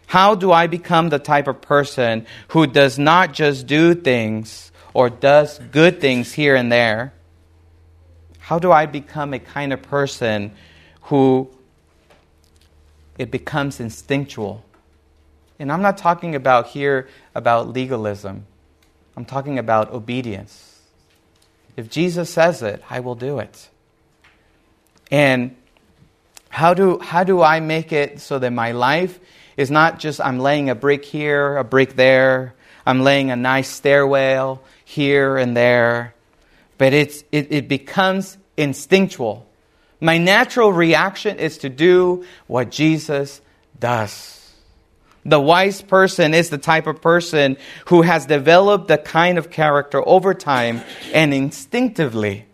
How 0.08 0.36
do 0.36 0.52
I 0.52 0.68
become 0.68 1.10
the 1.10 1.20
type 1.20 1.48
of 1.48 1.62
person 1.62 2.28
who 2.50 2.68
does 2.68 3.00
not 3.00 3.34
just 3.34 3.66
do 3.66 3.96
things 3.96 4.72
or 4.94 5.10
does 5.10 5.60
good 5.72 6.00
things 6.00 6.34
here 6.34 6.56
and 6.56 6.72
there? 6.72 7.14
How 8.40 8.60
do 8.60 8.72
I 8.72 8.86
become 8.86 9.34
a 9.34 9.40
kind 9.40 9.74
of 9.74 9.82
person 9.82 10.52
who 11.04 11.50
it 13.18 13.32
becomes 13.32 13.80
instinctual? 13.80 14.64
And 15.58 15.72
I'm 15.72 15.82
not 15.82 15.98
talking 15.98 16.36
about 16.36 16.68
here 16.68 17.08
about 17.34 17.70
legalism. 17.70 18.46
I'm 19.16 19.26
talking 19.26 19.58
about 19.58 19.92
obedience. 19.92 20.73
If 21.76 21.90
Jesus 21.90 22.30
says 22.30 22.62
it, 22.62 22.84
I 22.90 23.00
will 23.00 23.16
do 23.16 23.40
it. 23.40 23.70
And 25.12 25.56
how 26.50 26.74
do, 26.74 27.00
how 27.00 27.24
do 27.24 27.42
I 27.42 27.60
make 27.60 27.92
it 27.92 28.20
so 28.20 28.40
that 28.40 28.52
my 28.52 28.72
life 28.74 29.20
is 29.58 29.72
not 29.72 30.00
just 30.00 30.22
I'm 30.22 30.40
laying 30.40 30.70
a 30.70 30.76
brick 30.76 31.06
here, 31.06 31.58
a 31.58 31.64
brick 31.64 31.96
there, 31.96 32.54
I'm 32.86 33.02
laying 33.02 33.32
a 33.32 33.36
nice 33.36 33.70
stairwell 33.70 34.62
here 34.86 35.38
and 35.38 35.56
there, 35.56 36.14
but 36.78 36.94
it's, 36.94 37.24
it, 37.32 37.52
it 37.52 37.68
becomes 37.68 38.38
instinctual. 38.58 39.48
My 40.00 40.18
natural 40.18 40.74
reaction 40.74 41.40
is 41.40 41.60
to 41.60 41.70
do 41.70 42.26
what 42.48 42.70
Jesus 42.70 43.42
does. 43.80 44.43
The 45.26 45.40
wise 45.40 45.82
person 45.82 46.34
is 46.34 46.50
the 46.50 46.58
type 46.58 46.86
of 46.86 47.02
person 47.02 47.58
who 47.86 48.02
has 48.02 48.26
developed 48.26 48.90
the 48.90 48.98
kind 48.98 49.38
of 49.38 49.50
character 49.50 50.06
over 50.08 50.34
time 50.34 50.82
and 51.14 51.34
instinctively 51.34 52.46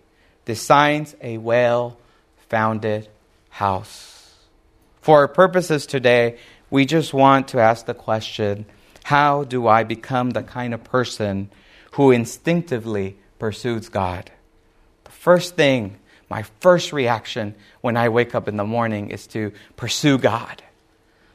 designs 0.45 1.15
a 1.21 1.37
well 1.37 1.97
founded 2.49 3.07
house. 3.49 4.35
For 5.01 5.19
our 5.19 5.27
purposes 5.27 5.85
today, 5.85 6.37
we 6.69 6.85
just 6.85 7.13
want 7.13 7.49
to 7.49 7.59
ask 7.59 7.85
the 7.85 7.93
question 7.93 8.65
how 9.03 9.43
do 9.43 9.67
I 9.67 9.83
become 9.83 10.31
the 10.31 10.43
kind 10.43 10.73
of 10.73 10.83
person 10.83 11.49
who 11.93 12.11
instinctively 12.11 13.17
pursues 13.39 13.89
God? 13.89 14.29
The 15.05 15.11
first 15.11 15.55
thing, 15.55 15.97
my 16.29 16.43
first 16.59 16.93
reaction 16.93 17.55
when 17.81 17.97
I 17.97 18.09
wake 18.09 18.35
up 18.35 18.47
in 18.47 18.57
the 18.57 18.65
morning 18.65 19.09
is 19.09 19.25
to 19.27 19.51
pursue 19.77 20.19
God. 20.19 20.61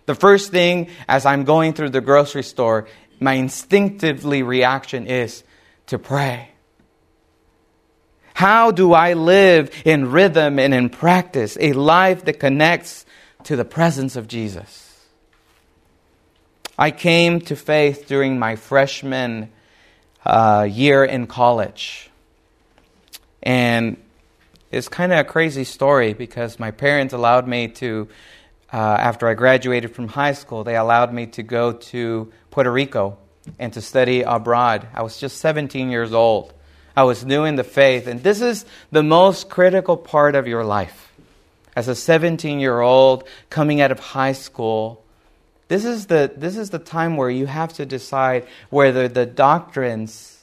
The 0.07 0.15
first 0.15 0.51
thing 0.51 0.89
as 1.09 1.25
I'm 1.25 1.45
going 1.45 1.73
through 1.73 1.91
the 1.91 2.01
grocery 2.01 2.43
store, 2.43 2.87
my 3.21 3.35
instinctively 3.35 4.43
reaction 4.43 5.07
is 5.07 5.45
to 5.87 5.99
pray. 5.99 6.51
How 8.35 8.73
do 8.73 8.93
I 8.93 9.13
live 9.13 9.71
in 9.85 10.11
rhythm 10.11 10.59
and 10.59 10.75
in 10.75 10.91
practice 10.91 11.57
a 11.61 11.73
life 11.73 12.25
that 12.25 12.41
connects 12.41 13.07
to 13.45 13.57
the 13.57 13.65
presence 13.65 14.17
of 14.17 14.27
Jesus? 14.27 14.81
I 16.77 16.91
came 16.91 17.41
to 17.43 17.55
faith 17.55 18.09
during 18.09 18.39
my 18.39 18.57
freshman 18.57 19.53
uh, 20.27 20.67
year 20.69 21.05
in 21.05 21.29
college. 21.29 22.11
And 23.43 23.97
it's 24.73 24.89
kind 24.89 25.13
of 25.13 25.21
a 25.21 25.25
crazy 25.25 25.63
story 25.63 26.15
because 26.15 26.59
my 26.59 26.73
parents 26.73 27.15
allowed 27.15 27.47
me 27.47 27.69
to, 27.69 28.09
uh, 28.75 28.97
after 28.99 29.29
I 29.29 29.35
graduated 29.35 29.95
from 29.95 30.09
high 30.09 30.33
school, 30.33 30.65
they 30.65 30.75
allowed 30.75 31.15
me 31.15 31.27
to 31.29 31.45
go 31.45 31.75
to 31.75 32.33
Puerto 32.51 32.73
Rico 32.73 33.17
and 33.57 33.73
to 33.75 33.81
study 33.81 34.23
abroad. 34.23 34.89
I 34.93 35.05
was 35.05 35.17
just 35.17 35.39
17 35.39 35.91
years 35.91 36.13
old. 36.13 36.53
I 36.97 37.05
was 37.05 37.25
new 37.25 37.45
in 37.45 37.55
the 37.55 37.63
faith. 37.63 38.09
And 38.09 38.21
this 38.21 38.41
is 38.41 38.65
the 38.91 39.05
most 39.05 39.49
critical 39.49 39.97
part 39.97 40.35
of 40.35 40.49
your 40.49 40.65
life. 40.65 41.13
As 41.77 41.87
a 41.87 41.95
17 41.95 42.59
year 42.59 42.81
old 42.81 43.29
coming 43.49 43.81
out 43.81 43.93
of 43.93 44.01
high 44.01 44.33
school, 44.33 45.05
this 45.69 45.85
is 45.85 46.07
the, 46.07 46.33
this 46.37 46.57
is 46.57 46.71
the 46.71 46.81
time 46.81 47.17
where 47.17 47.31
you 47.31 47.47
have 47.47 47.75
to 47.75 47.87
decide 47.87 48.45
whether 48.71 49.07
the 49.07 49.25
doctrines, 49.25 50.37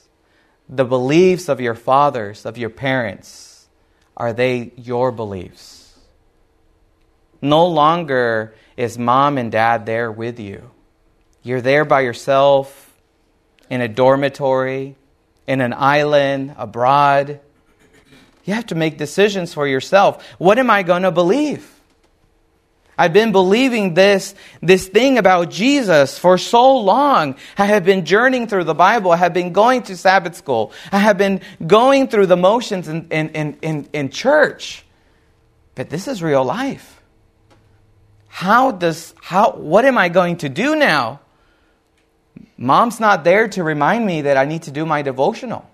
the 0.69 0.85
beliefs 0.85 1.49
of 1.49 1.59
your 1.59 1.75
fathers, 1.75 2.45
of 2.45 2.57
your 2.57 2.69
parents, 2.69 3.67
are 4.15 4.31
they 4.31 4.71
your 4.77 5.11
beliefs? 5.11 5.80
No 7.41 7.67
longer 7.67 8.53
is 8.77 8.97
mom 8.97 9.37
and 9.37 9.51
dad 9.51 9.85
there 9.85 10.11
with 10.11 10.39
you. 10.39 10.69
You're 11.43 11.61
there 11.61 11.85
by 11.85 12.01
yourself 12.01 12.93
in 13.69 13.81
a 13.81 13.87
dormitory, 13.87 14.95
in 15.47 15.61
an 15.61 15.73
island, 15.73 16.55
abroad. 16.57 17.39
You 18.45 18.53
have 18.53 18.67
to 18.67 18.75
make 18.75 18.97
decisions 18.97 19.53
for 19.53 19.67
yourself. 19.67 20.23
What 20.37 20.59
am 20.59 20.69
I 20.69 20.83
going 20.83 21.03
to 21.03 21.11
believe? 21.11 21.67
I've 22.97 23.13
been 23.13 23.31
believing 23.31 23.95
this, 23.95 24.35
this 24.61 24.87
thing 24.87 25.17
about 25.17 25.49
Jesus 25.49 26.19
for 26.19 26.37
so 26.37 26.77
long. 26.77 27.35
I 27.57 27.65
have 27.65 27.83
been 27.83 28.05
journeying 28.05 28.47
through 28.47 28.65
the 28.65 28.75
Bible. 28.75 29.11
I 29.11 29.17
have 29.17 29.33
been 29.33 29.53
going 29.53 29.81
to 29.83 29.97
Sabbath 29.97 30.35
school. 30.35 30.71
I 30.91 30.99
have 30.99 31.17
been 31.17 31.41
going 31.65 32.09
through 32.09 32.27
the 32.27 32.37
motions 32.37 32.87
in, 32.87 33.07
in, 33.09 33.57
in, 33.61 33.89
in 33.91 34.09
church. 34.09 34.85
But 35.73 35.89
this 35.89 36.07
is 36.07 36.21
real 36.21 36.43
life. 36.43 37.00
How 38.31 38.71
does, 38.71 39.13
how, 39.21 39.51
what 39.51 39.83
am 39.83 39.97
I 39.97 40.07
going 40.07 40.37
to 40.37 40.49
do 40.49 40.75
now? 40.75 41.19
Mom's 42.57 42.99
not 42.99 43.25
there 43.25 43.49
to 43.49 43.61
remind 43.61 44.05
me 44.05 44.21
that 44.21 44.37
I 44.37 44.45
need 44.45 44.63
to 44.63 44.71
do 44.71 44.85
my 44.85 45.01
devotional. 45.01 45.69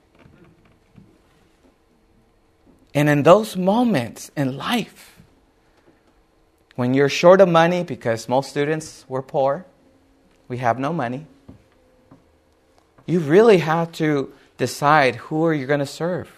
And 2.96 3.08
in 3.10 3.22
those 3.22 3.56
moments 3.56 4.32
in 4.36 4.58
life, 4.58 5.22
when 6.76 6.96
you're 6.96 7.10
short 7.10 7.42
of 7.42 7.48
money, 7.48 7.84
because 7.84 8.28
most 8.28 8.50
students 8.50 9.06
were 9.08 9.22
poor, 9.22 9.66
we 10.48 10.58
have 10.58 10.80
no 10.80 10.92
money, 10.92 11.28
you 13.06 13.20
really 13.20 13.60
have 13.60 13.92
to 13.94 14.34
decide 14.58 15.16
who 15.16 15.46
are 15.46 15.54
you 15.54 15.68
going 15.68 15.80
to 15.80 15.86
serve, 15.86 16.34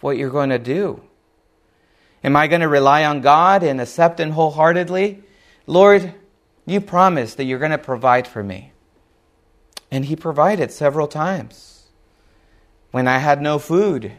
what 0.00 0.18
you're 0.18 0.30
going 0.30 0.50
to 0.50 0.58
do. 0.58 1.02
Am 2.22 2.36
I 2.36 2.46
going 2.46 2.60
to 2.60 2.68
rely 2.68 3.06
on 3.06 3.22
God 3.22 3.62
and 3.62 3.80
accept 3.80 4.20
Him 4.20 4.32
wholeheartedly? 4.32 5.22
Lord, 5.66 6.14
you 6.66 6.80
promised 6.80 7.36
that 7.36 7.44
you're 7.44 7.58
going 7.58 7.70
to 7.70 7.78
provide 7.78 8.26
for 8.26 8.42
me. 8.42 8.72
And 9.90 10.04
He 10.04 10.16
provided 10.16 10.70
several 10.70 11.08
times. 11.08 11.84
When 12.90 13.06
I 13.06 13.18
had 13.18 13.40
no 13.40 13.58
food, 13.58 14.12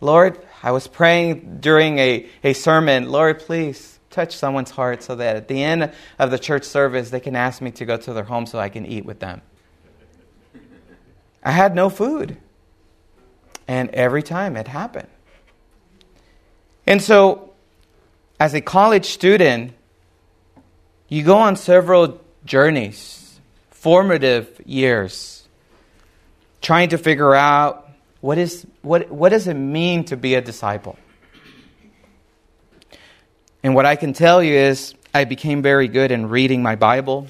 Lord, 0.00 0.38
I 0.62 0.70
was 0.70 0.86
praying 0.86 1.58
during 1.60 1.98
a, 1.98 2.28
a 2.42 2.52
sermon, 2.52 3.10
Lord, 3.10 3.40
please 3.40 3.98
touch 4.10 4.36
someone's 4.36 4.70
heart 4.70 5.02
so 5.02 5.16
that 5.16 5.36
at 5.36 5.48
the 5.48 5.62
end 5.62 5.92
of 6.18 6.30
the 6.30 6.38
church 6.38 6.64
service, 6.64 7.10
they 7.10 7.20
can 7.20 7.34
ask 7.34 7.60
me 7.60 7.70
to 7.72 7.84
go 7.84 7.96
to 7.96 8.12
their 8.12 8.24
home 8.24 8.46
so 8.46 8.58
I 8.58 8.68
can 8.68 8.86
eat 8.86 9.04
with 9.04 9.18
them. 9.18 9.42
I 11.42 11.50
had 11.50 11.74
no 11.74 11.90
food. 11.90 12.36
And 13.66 13.90
every 13.90 14.22
time 14.22 14.56
it 14.56 14.68
happened. 14.68 15.08
And 16.86 17.02
so, 17.02 17.53
as 18.44 18.52
a 18.52 18.60
college 18.60 19.06
student, 19.06 19.72
you 21.08 21.22
go 21.22 21.38
on 21.38 21.56
several 21.56 22.20
journeys, 22.44 23.40
formative 23.70 24.60
years, 24.66 25.48
trying 26.60 26.90
to 26.90 26.98
figure 26.98 27.34
out 27.34 27.88
what, 28.20 28.36
is, 28.36 28.66
what, 28.82 29.10
what 29.10 29.30
does 29.30 29.48
it 29.48 29.54
mean 29.54 30.04
to 30.04 30.18
be 30.18 30.34
a 30.34 30.42
disciple? 30.42 30.98
And 33.62 33.74
what 33.74 33.86
I 33.86 33.96
can 33.96 34.12
tell 34.12 34.42
you 34.42 34.52
is, 34.52 34.94
I 35.14 35.24
became 35.24 35.62
very 35.62 35.88
good 35.88 36.10
in 36.10 36.28
reading 36.28 36.62
my 36.62 36.76
Bible, 36.76 37.28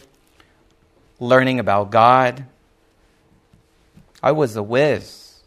learning 1.21 1.61
about 1.61 1.93
God. 1.93 2.45
I 4.21 4.33
was 4.33 4.57
a 4.57 4.65
whiz 4.65 5.39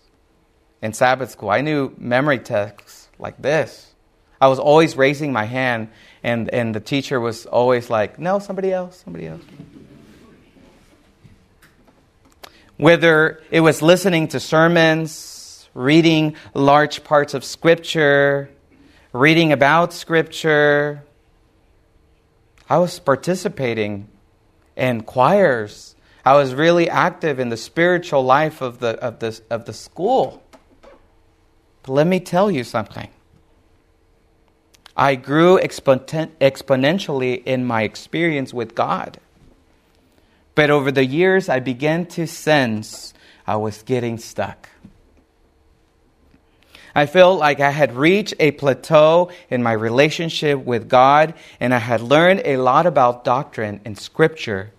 in 0.82 0.93
Sabbath 0.93 1.32
school. 1.32 1.49
I 1.49 1.60
knew 1.60 1.93
memory 1.97 2.39
texts 2.39 3.10
like 3.19 3.41
this. 3.41 3.93
I 4.39 4.47
was 4.47 4.60
always 4.60 4.95
raising 4.95 5.34
my 5.34 5.45
hand, 5.45 5.89
and, 6.23 6.50
and 6.50 6.76
the 6.76 6.80
teacher 6.80 7.19
was 7.19 7.45
always 7.45 7.89
like, 7.89 8.19
No, 8.19 8.39
somebody 8.39 8.71
else, 8.71 9.02
somebody 9.04 9.28
else. 9.28 9.41
Whether 12.78 13.41
it 13.50 13.62
was 13.62 13.82
listening 13.82 14.28
to 14.30 14.39
sermons, 14.39 15.67
reading 15.73 16.36
large 16.54 17.04
parts 17.04 17.34
of 17.34 17.43
Scripture, 17.43 18.50
reading 19.13 19.52
about 19.52 19.93
Scripture. 19.93 21.04
I 22.69 22.80
was 22.80 23.00
participating 23.00 24.10
in 24.76 25.04
choirs. 25.04 25.95
I 26.26 26.36
was 26.36 26.54
really 26.54 26.89
active 26.89 27.39
in 27.39 27.50
the 27.50 27.58
spiritual 27.58 28.23
life 28.23 28.62
of 28.62 28.80
the, 28.80 28.89
of 29.02 29.19
the, 29.19 29.39
of 29.50 29.65
the 29.65 29.73
school. 29.73 30.43
But 31.84 31.93
let 31.93 32.08
me 32.08 32.19
tell 32.19 32.52
you 32.52 32.63
something. 32.63 33.10
I 34.97 35.13
grew 35.13 35.60
expon- 35.60 36.31
exponentially 36.41 37.43
in 37.45 37.65
my 37.65 37.83
experience 37.83 38.51
with 38.51 38.73
God. 38.73 39.19
But 40.55 40.71
over 40.71 40.91
the 40.91 41.05
years, 41.05 41.49
I 41.49 41.60
began 41.60 42.07
to 42.07 42.25
sense 42.25 43.13
I 43.45 43.57
was 43.57 43.83
getting 43.83 44.17
stuck. 44.17 44.69
I 46.95 47.05
felt 47.05 47.38
like 47.38 47.60
I 47.60 47.69
had 47.69 47.95
reached 47.95 48.33
a 48.39 48.49
plateau 48.49 49.29
in 49.51 49.62
my 49.62 49.73
relationship 49.73 50.65
with 50.65 50.89
God 50.89 51.36
and 51.60 51.75
I 51.75 51.77
had 51.77 52.01
learned 52.01 52.41
a 52.43 52.57
lot 52.57 52.88
about 52.88 53.23
doctrine 53.23 53.81
and 53.86 53.95
scripture, 53.95 54.71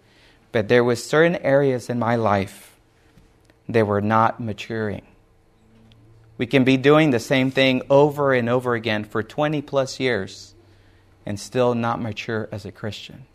but 0.50 0.66
there 0.66 0.82
were 0.82 0.96
certain 0.96 1.36
areas 1.36 1.88
in 1.88 2.00
my 2.00 2.16
life 2.16 2.76
that 3.68 3.86
were 3.86 4.00
not 4.00 4.40
maturing. 4.40 5.06
We 6.38 6.46
can 6.46 6.64
be 6.64 6.76
doing 6.76 7.10
the 7.10 7.20
same 7.20 7.50
thing 7.50 7.82
over 7.90 8.32
and 8.32 8.48
over 8.48 8.74
again 8.74 9.04
for 9.04 9.22
20 9.22 9.60
plus 9.62 9.98
years 10.00 10.54
and 11.26 11.38
still 11.38 11.74
not 11.74 12.00
mature 12.00 12.48
as 12.52 12.64
a 12.64 12.72
Christian. 12.72 13.26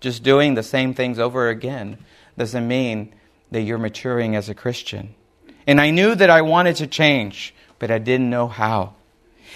Just 0.00 0.22
doing 0.22 0.54
the 0.54 0.62
same 0.62 0.94
things 0.94 1.18
over 1.18 1.48
again 1.48 1.98
doesn't 2.38 2.66
mean 2.66 3.14
that 3.50 3.62
you're 3.62 3.78
maturing 3.78 4.36
as 4.36 4.48
a 4.48 4.54
Christian. 4.54 5.14
And 5.66 5.80
I 5.80 5.90
knew 5.90 6.14
that 6.14 6.30
I 6.30 6.40
wanted 6.42 6.76
to 6.76 6.86
change, 6.86 7.52
but 7.78 7.90
I 7.90 7.98
didn't 7.98 8.30
know 8.30 8.46
how. 8.46 8.94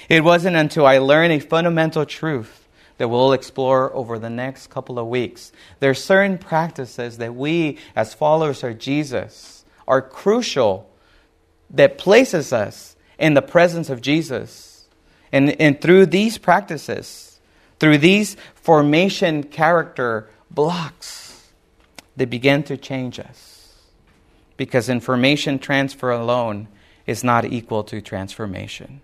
It 0.08 0.24
wasn't 0.24 0.56
until 0.56 0.84
I 0.84 0.98
learned 0.98 1.32
a 1.32 1.38
fundamental 1.38 2.04
truth 2.04 2.68
that 2.98 3.08
we'll 3.08 3.32
explore 3.32 3.94
over 3.94 4.18
the 4.18 4.30
next 4.30 4.68
couple 4.68 4.98
of 4.98 5.06
weeks. 5.06 5.52
There 5.80 5.90
are 5.90 5.94
certain 5.94 6.38
practices 6.38 7.18
that 7.18 7.34
we, 7.34 7.78
as 7.94 8.14
followers 8.14 8.64
of 8.64 8.78
Jesus, 8.78 9.64
are 9.86 10.02
crucial 10.02 10.88
that 11.72 11.98
places 11.98 12.52
us 12.52 12.96
in 13.18 13.34
the 13.34 13.42
presence 13.42 13.90
of 13.90 14.00
Jesus. 14.00 14.86
And, 15.32 15.60
and 15.60 15.80
through 15.80 16.06
these 16.06 16.38
practices, 16.38 17.40
through 17.80 17.98
these 17.98 18.36
formation 18.54 19.42
character 19.42 20.28
blocks, 20.50 21.50
they 22.16 22.26
begin 22.26 22.62
to 22.64 22.76
change 22.76 23.18
us. 23.18 23.74
Because 24.56 24.88
information 24.88 25.58
transfer 25.58 26.10
alone 26.10 26.68
is 27.06 27.24
not 27.24 27.44
equal 27.44 27.84
to 27.84 28.00
transformation. 28.00 29.00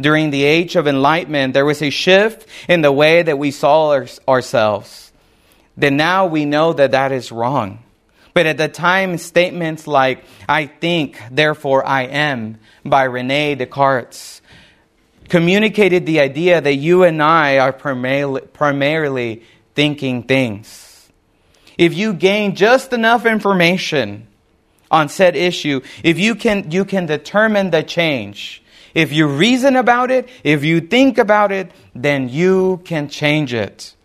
During 0.00 0.30
the 0.30 0.44
age 0.44 0.76
of 0.76 0.86
enlightenment, 0.86 1.54
there 1.54 1.64
was 1.64 1.82
a 1.82 1.90
shift 1.90 2.48
in 2.68 2.82
the 2.82 2.92
way 2.92 3.22
that 3.22 3.38
we 3.38 3.50
saw 3.50 3.90
our, 3.90 4.06
ourselves. 4.26 5.12
Then 5.76 5.96
now 5.96 6.26
we 6.26 6.44
know 6.44 6.72
that 6.72 6.92
that 6.92 7.12
is 7.12 7.30
wrong. 7.30 7.80
But 8.38 8.46
at 8.46 8.56
the 8.56 8.68
time, 8.68 9.18
statements 9.18 9.88
like, 9.88 10.22
I 10.48 10.66
think, 10.66 11.20
therefore 11.28 11.84
I 11.84 12.02
am, 12.02 12.60
by 12.84 13.02
Rene 13.02 13.56
Descartes, 13.56 14.42
communicated 15.28 16.06
the 16.06 16.20
idea 16.20 16.60
that 16.60 16.76
you 16.76 17.02
and 17.02 17.20
I 17.20 17.58
are 17.58 17.72
primarily, 17.72 19.42
thinking 19.74 20.22
things. 20.22 21.10
If 21.76 21.94
you 21.94 22.12
gain 22.12 22.54
just 22.54 22.92
enough 22.92 23.26
information 23.26 24.28
on 24.88 25.08
said 25.08 25.34
issue, 25.34 25.80
if 26.04 26.20
you 26.20 26.36
can, 26.36 26.70
you 26.70 26.84
can 26.84 27.06
determine 27.06 27.70
the 27.70 27.82
change. 27.82 28.62
If 28.94 29.12
you 29.12 29.26
reason 29.26 29.74
about 29.74 30.12
it, 30.12 30.28
if 30.44 30.62
you 30.62 30.80
think 30.80 31.18
about 31.18 31.50
it, 31.50 31.72
then 31.92 32.28
you 32.28 32.82
can 32.84 33.08
change 33.08 33.52
it. 33.52 33.96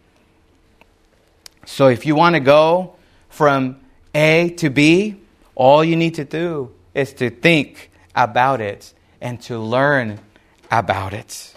So 1.67 1.87
if 1.89 2.07
you 2.07 2.15
want 2.15 2.33
to 2.33 2.39
go 2.39 2.95
from 3.29 3.79
a 4.13 4.49
to 4.57 4.69
B, 4.69 5.21
all 5.55 5.83
you 5.83 5.95
need 5.95 6.15
to 6.15 6.25
do 6.25 6.71
is 6.93 7.13
to 7.13 7.29
think 7.29 7.91
about 8.15 8.61
it 8.61 8.93
and 9.21 9.41
to 9.43 9.57
learn 9.57 10.19
about 10.71 11.13
it. 11.13 11.53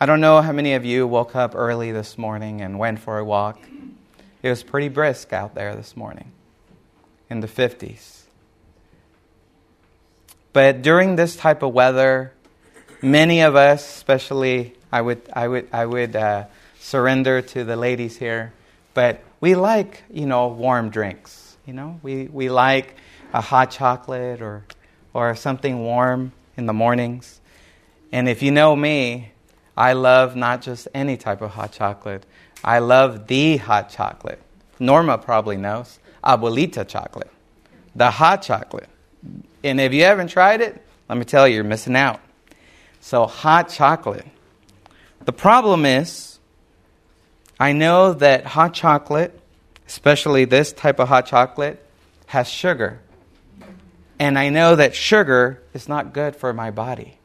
I 0.00 0.06
don't 0.06 0.20
know 0.20 0.40
how 0.40 0.52
many 0.52 0.74
of 0.74 0.84
you 0.84 1.06
woke 1.06 1.34
up 1.34 1.54
early 1.54 1.90
this 1.92 2.16
morning 2.16 2.60
and 2.60 2.78
went 2.78 3.00
for 3.00 3.18
a 3.18 3.24
walk. 3.24 3.58
It 4.42 4.48
was 4.48 4.62
pretty 4.62 4.88
brisk 4.88 5.32
out 5.32 5.54
there 5.54 5.74
this 5.74 5.96
morning 5.96 6.30
in 7.28 7.40
the 7.40 7.48
50s. 7.48 8.22
But 10.52 10.82
during 10.82 11.16
this 11.16 11.36
type 11.36 11.62
of 11.62 11.72
weather, 11.72 12.32
many 13.02 13.42
of 13.42 13.56
us, 13.56 13.96
especially 13.96 14.74
I 14.90 15.02
would, 15.02 15.22
I 15.32 15.48
would, 15.48 15.68
I 15.72 15.84
would 15.84 16.16
uh, 16.16 16.44
surrender 16.80 17.42
to 17.42 17.64
the 17.64 17.76
ladies 17.76 18.16
here, 18.16 18.52
but 18.94 19.22
we 19.40 19.54
like, 19.54 20.02
you 20.10 20.26
know, 20.26 20.48
warm 20.48 20.90
drinks. 20.90 21.56
You 21.66 21.74
know, 21.74 22.00
we, 22.02 22.26
we 22.26 22.48
like 22.48 22.96
a 23.32 23.40
hot 23.40 23.70
chocolate 23.70 24.40
or, 24.40 24.64
or 25.12 25.34
something 25.34 25.80
warm 25.80 26.32
in 26.56 26.66
the 26.66 26.72
mornings. 26.72 27.40
And 28.10 28.28
if 28.28 28.42
you 28.42 28.50
know 28.50 28.74
me, 28.74 29.32
I 29.76 29.92
love 29.92 30.34
not 30.34 30.62
just 30.62 30.88
any 30.94 31.16
type 31.16 31.40
of 31.42 31.50
hot 31.50 31.72
chocolate. 31.72 32.24
I 32.64 32.80
love 32.80 33.26
the 33.26 33.58
hot 33.58 33.90
chocolate. 33.90 34.40
Norma 34.80 35.18
probably 35.18 35.56
knows. 35.56 35.98
Abuelita 36.24 36.86
chocolate. 36.88 37.30
The 37.94 38.10
hot 38.10 38.42
chocolate. 38.42 38.88
And 39.62 39.80
if 39.80 39.92
you 39.92 40.04
haven't 40.04 40.28
tried 40.28 40.60
it, 40.60 40.82
let 41.08 41.18
me 41.18 41.24
tell 41.24 41.46
you, 41.46 41.56
you're 41.56 41.64
missing 41.64 41.96
out. 41.96 42.20
So, 43.00 43.26
hot 43.26 43.68
chocolate. 43.68 44.26
The 45.24 45.32
problem 45.32 45.86
is, 45.86 46.37
I 47.60 47.72
know 47.72 48.12
that 48.14 48.46
hot 48.46 48.74
chocolate, 48.74 49.38
especially 49.86 50.44
this 50.44 50.72
type 50.72 51.00
of 51.00 51.08
hot 51.08 51.26
chocolate, 51.26 51.84
has 52.26 52.48
sugar. 52.48 53.00
And 54.18 54.38
I 54.38 54.48
know 54.48 54.76
that 54.76 54.94
sugar 54.94 55.62
is 55.74 55.88
not 55.88 56.12
good 56.12 56.36
for 56.36 56.52
my 56.52 56.70
body. 56.70 57.18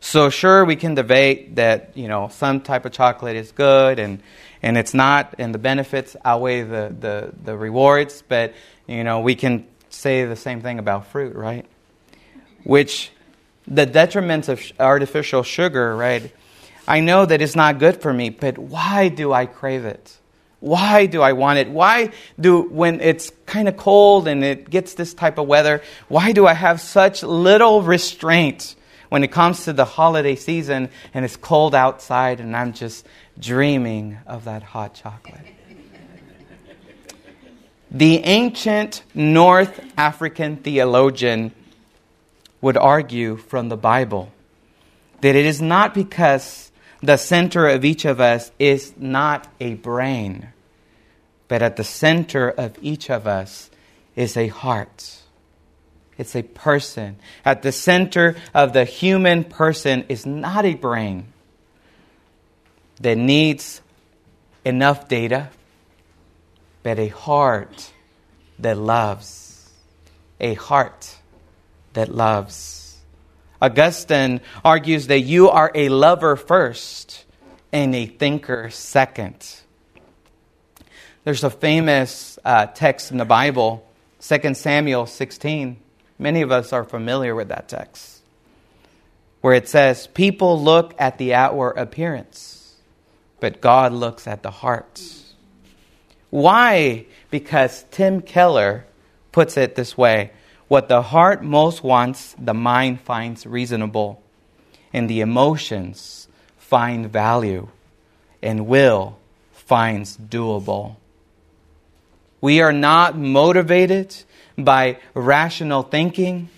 So 0.00 0.30
sure 0.30 0.64
we 0.64 0.76
can 0.76 0.94
debate 0.94 1.56
that, 1.56 1.96
you 1.96 2.08
know, 2.08 2.28
some 2.28 2.62
type 2.62 2.86
of 2.86 2.92
chocolate 2.92 3.36
is 3.36 3.52
good 3.52 3.98
and 3.98 4.22
and 4.62 4.76
it's 4.76 4.94
not 4.94 5.34
and 5.38 5.54
the 5.54 5.58
benefits 5.58 6.16
outweigh 6.24 6.62
the, 6.62 6.94
the, 6.98 7.32
the 7.44 7.56
rewards, 7.56 8.22
but 8.26 8.54
you 8.86 9.04
know, 9.04 9.20
we 9.20 9.34
can 9.34 9.66
say 9.90 10.24
the 10.24 10.36
same 10.36 10.62
thing 10.62 10.78
about 10.78 11.06
fruit, 11.08 11.34
right? 11.34 11.66
Which 12.64 13.10
the 13.66 13.86
detriments 13.86 14.48
of 14.48 14.60
artificial 14.80 15.42
sugar, 15.42 15.94
right, 15.94 16.32
I 16.90 16.98
know 16.98 17.24
that 17.24 17.40
it's 17.40 17.54
not 17.54 17.78
good 17.78 18.02
for 18.02 18.12
me, 18.12 18.30
but 18.30 18.58
why 18.58 19.10
do 19.10 19.32
I 19.32 19.46
crave 19.46 19.84
it? 19.84 20.18
Why 20.58 21.06
do 21.06 21.22
I 21.22 21.34
want 21.34 21.60
it? 21.60 21.68
Why 21.70 22.10
do, 22.38 22.62
when 22.62 23.00
it's 23.00 23.30
kind 23.46 23.68
of 23.68 23.76
cold 23.76 24.26
and 24.26 24.42
it 24.42 24.68
gets 24.68 24.94
this 24.94 25.14
type 25.14 25.38
of 25.38 25.46
weather, 25.46 25.82
why 26.08 26.32
do 26.32 26.48
I 26.48 26.52
have 26.52 26.80
such 26.80 27.22
little 27.22 27.82
restraint 27.82 28.74
when 29.08 29.22
it 29.22 29.30
comes 29.30 29.66
to 29.66 29.72
the 29.72 29.84
holiday 29.84 30.34
season 30.34 30.90
and 31.14 31.24
it's 31.24 31.36
cold 31.36 31.76
outside 31.76 32.40
and 32.40 32.56
I'm 32.56 32.72
just 32.72 33.06
dreaming 33.38 34.18
of 34.26 34.46
that 34.46 34.64
hot 34.64 34.94
chocolate? 34.94 35.46
the 37.88 38.18
ancient 38.24 39.04
North 39.14 39.80
African 39.96 40.56
theologian 40.56 41.52
would 42.60 42.76
argue 42.76 43.36
from 43.36 43.68
the 43.68 43.76
Bible 43.76 44.32
that 45.20 45.36
it 45.36 45.46
is 45.46 45.62
not 45.62 45.94
because 45.94 46.69
the 47.02 47.16
center 47.16 47.68
of 47.68 47.84
each 47.84 48.04
of 48.04 48.20
us 48.20 48.52
is 48.58 48.92
not 48.96 49.48
a 49.58 49.74
brain, 49.74 50.48
but 51.48 51.62
at 51.62 51.76
the 51.76 51.84
center 51.84 52.48
of 52.48 52.76
each 52.82 53.10
of 53.10 53.26
us 53.26 53.70
is 54.14 54.36
a 54.36 54.48
heart. 54.48 55.18
It's 56.18 56.36
a 56.36 56.42
person. 56.42 57.16
At 57.44 57.62
the 57.62 57.72
center 57.72 58.36
of 58.52 58.74
the 58.74 58.84
human 58.84 59.44
person 59.44 60.04
is 60.08 60.26
not 60.26 60.66
a 60.66 60.74
brain 60.74 61.32
that 63.00 63.16
needs 63.16 63.80
enough 64.64 65.08
data, 65.08 65.48
but 66.82 66.98
a 66.98 67.08
heart 67.08 67.92
that 68.58 68.76
loves. 68.76 69.70
A 70.38 70.54
heart 70.54 71.16
that 71.94 72.14
loves. 72.14 72.79
Augustine 73.60 74.40
argues 74.64 75.08
that 75.08 75.20
you 75.20 75.50
are 75.50 75.70
a 75.74 75.88
lover 75.88 76.36
first 76.36 77.24
and 77.72 77.94
a 77.94 78.06
thinker 78.06 78.70
second. 78.70 79.60
There's 81.24 81.44
a 81.44 81.50
famous 81.50 82.38
uh, 82.44 82.66
text 82.66 83.10
in 83.10 83.18
the 83.18 83.26
Bible, 83.26 83.86
2 84.22 84.54
Samuel 84.54 85.06
16. 85.06 85.76
Many 86.18 86.42
of 86.42 86.50
us 86.50 86.72
are 86.72 86.84
familiar 86.84 87.34
with 87.34 87.48
that 87.48 87.68
text, 87.68 88.22
where 89.42 89.54
it 89.54 89.68
says, 89.68 90.06
People 90.06 90.62
look 90.62 90.94
at 90.98 91.18
the 91.18 91.34
outward 91.34 91.72
appearance, 91.72 92.74
but 93.38 93.60
God 93.60 93.92
looks 93.92 94.26
at 94.26 94.42
the 94.42 94.50
heart. 94.50 95.02
Why? 96.30 97.06
Because 97.30 97.84
Tim 97.90 98.22
Keller 98.22 98.86
puts 99.32 99.56
it 99.56 99.74
this 99.74 99.96
way 99.96 100.32
what 100.70 100.86
the 100.86 101.02
heart 101.02 101.42
most 101.42 101.82
wants, 101.82 102.36
the 102.38 102.54
mind 102.54 103.00
finds 103.00 103.44
reasonable, 103.44 104.22
and 104.92 105.10
the 105.10 105.20
emotions 105.20 106.28
find 106.58 107.12
value, 107.12 107.66
and 108.40 108.68
will 108.68 109.18
finds 109.50 110.16
doable. 110.16 110.94
We 112.40 112.60
are 112.60 112.72
not 112.72 113.18
motivated 113.18 114.14
by 114.56 114.98
rational 115.12 115.82
thinking, 115.82 116.48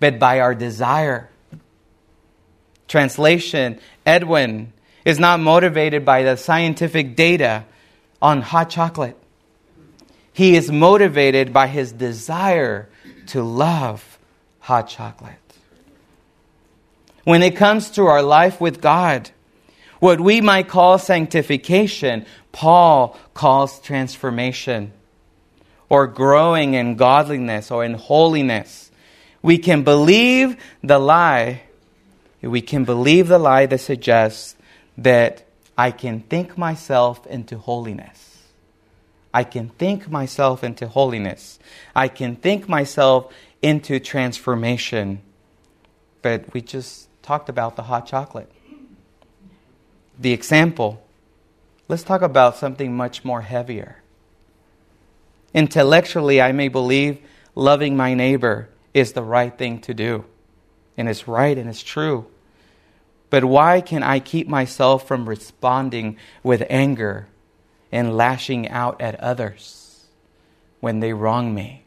but 0.00 0.18
by 0.18 0.40
our 0.40 0.54
desire. 0.54 1.30
Translation 2.88 3.80
Edwin 4.04 4.74
is 5.06 5.18
not 5.18 5.40
motivated 5.40 6.04
by 6.04 6.24
the 6.24 6.36
scientific 6.36 7.16
data 7.16 7.64
on 8.20 8.42
hot 8.42 8.68
chocolate. 8.68 9.16
He 10.30 10.56
is 10.56 10.70
motivated 10.70 11.54
by 11.54 11.68
his 11.68 11.90
desire 11.90 12.90
to 13.30 13.42
love 13.42 14.18
hot 14.60 14.88
chocolate. 14.88 15.34
When 17.24 17.42
it 17.42 17.56
comes 17.56 17.90
to 17.92 18.06
our 18.06 18.22
life 18.22 18.60
with 18.60 18.80
God, 18.80 19.30
what 20.00 20.20
we 20.20 20.40
might 20.40 20.68
call 20.68 20.98
sanctification, 20.98 22.24
Paul 22.52 23.18
calls 23.34 23.80
transformation 23.80 24.92
or 25.88 26.06
growing 26.06 26.74
in 26.74 26.96
godliness 26.96 27.70
or 27.70 27.84
in 27.84 27.94
holiness. 27.94 28.90
We 29.42 29.58
can 29.58 29.82
believe 29.82 30.56
the 30.82 30.98
lie. 30.98 31.62
We 32.40 32.62
can 32.62 32.84
believe 32.84 33.28
the 33.28 33.38
lie 33.38 33.66
that 33.66 33.78
suggests 33.78 34.56
that 34.98 35.44
I 35.76 35.90
can 35.90 36.20
think 36.20 36.56
myself 36.56 37.26
into 37.26 37.58
holiness. 37.58 38.29
I 39.32 39.44
can 39.44 39.68
think 39.68 40.10
myself 40.10 40.64
into 40.64 40.88
holiness. 40.88 41.58
I 41.94 42.08
can 42.08 42.36
think 42.36 42.68
myself 42.68 43.32
into 43.62 44.00
transformation. 44.00 45.22
But 46.22 46.52
we 46.52 46.60
just 46.60 47.08
talked 47.22 47.48
about 47.48 47.76
the 47.76 47.84
hot 47.84 48.06
chocolate. 48.06 48.50
The 50.18 50.32
example. 50.32 51.06
Let's 51.88 52.02
talk 52.02 52.22
about 52.22 52.56
something 52.56 52.96
much 52.96 53.24
more 53.24 53.42
heavier. 53.42 54.02
Intellectually, 55.54 56.40
I 56.40 56.52
may 56.52 56.68
believe 56.68 57.18
loving 57.54 57.96
my 57.96 58.14
neighbor 58.14 58.68
is 58.94 59.12
the 59.12 59.22
right 59.22 59.56
thing 59.56 59.80
to 59.80 59.94
do, 59.94 60.24
and 60.96 61.08
it's 61.08 61.26
right 61.26 61.56
and 61.56 61.68
it's 61.68 61.82
true. 61.82 62.26
But 63.30 63.44
why 63.44 63.80
can 63.80 64.02
I 64.02 64.18
keep 64.18 64.48
myself 64.48 65.06
from 65.06 65.28
responding 65.28 66.16
with 66.42 66.64
anger 66.68 67.28
and 67.92 68.16
lashing 68.16 68.68
out 68.68 69.00
at 69.00 69.18
others 69.20 70.04
when 70.80 71.00
they 71.00 71.12
wrong 71.12 71.54
me? 71.54 71.84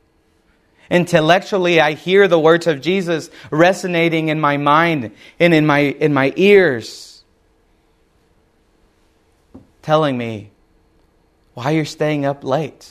Intellectually, 0.90 1.80
I 1.80 1.94
hear 1.94 2.28
the 2.28 2.40
words 2.40 2.68
of 2.68 2.82
Jesus 2.82 3.30
resonating 3.50 4.30
in 4.30 4.40
my 4.40 4.58
mind 4.58 5.12
and 5.40 5.54
in 5.54 5.66
my, 5.66 5.80
in 5.80 6.14
my 6.14 6.34
ears, 6.36 7.24
telling 9.82 10.18
me, 10.18 10.52
why 11.54 11.72
you're 11.72 11.86
staying 11.86 12.26
up 12.26 12.44
late? 12.44 12.90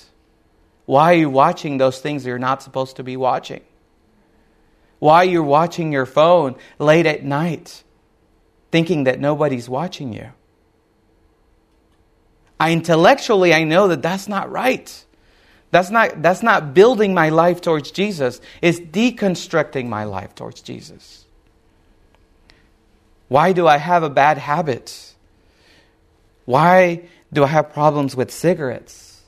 Why 0.87 1.13
are 1.13 1.17
you 1.17 1.31
watching 1.31 1.79
those 1.79 2.01
things 2.01 2.27
you're 2.27 2.39
not 2.39 2.63
supposed 2.63 2.97
to 2.97 3.05
be 3.05 3.17
watching? 3.17 3.63
Why 4.99 5.25
you're 5.25 5.43
watching 5.43 5.93
your 5.93 6.07
phone 6.07 6.57
late 6.79 7.07
at 7.07 7.25
night, 7.25 7.83
thinking 8.71 9.05
that 9.05 9.21
nobody's 9.21 9.69
watching 9.69 10.13
you? 10.13 10.33
I 12.63 12.71
intellectually 12.71 13.53
I 13.53 13.65
know 13.65 13.89
that 13.89 14.03
that's 14.03 14.29
not 14.29 14.49
right. 14.53 15.05
That's 15.73 15.91
not, 15.91 16.23
that's 16.23 16.45
not 16.45 16.75
building 16.75 17.13
my 17.13 17.31
life 17.31 17.61
towards 17.61 17.91
Jesus. 17.91 18.41
It's 18.61 18.79
deconstructing 18.79 19.89
my 19.89 20.05
life 20.05 20.37
towards 20.37 20.61
Jesus. 20.61 21.25
Why 23.27 23.53
do 23.53 23.67
I 23.67 23.79
have 23.79 24.05
a 24.05 24.09
bad 24.09 24.39
habit? 24.39 25.13
Why 26.45 27.09
do 27.33 27.43
I 27.43 27.49
have 27.49 27.73
problems 27.73 28.15
with 28.15 28.31
cigarettes? 28.31 29.21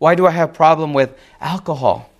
Why 0.00 0.16
do 0.16 0.26
I 0.26 0.32
have 0.32 0.52
problem 0.52 0.92
with 0.92 1.16
alcohol? 1.40 2.10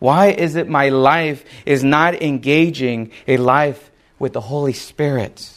Why 0.00 0.32
is 0.32 0.54
it 0.54 0.68
my 0.68 0.90
life 0.90 1.46
is 1.64 1.82
not 1.82 2.20
engaging 2.20 3.12
a 3.26 3.38
life 3.38 3.90
with 4.18 4.34
the 4.34 4.42
Holy 4.42 4.74
Spirit? 4.74 5.50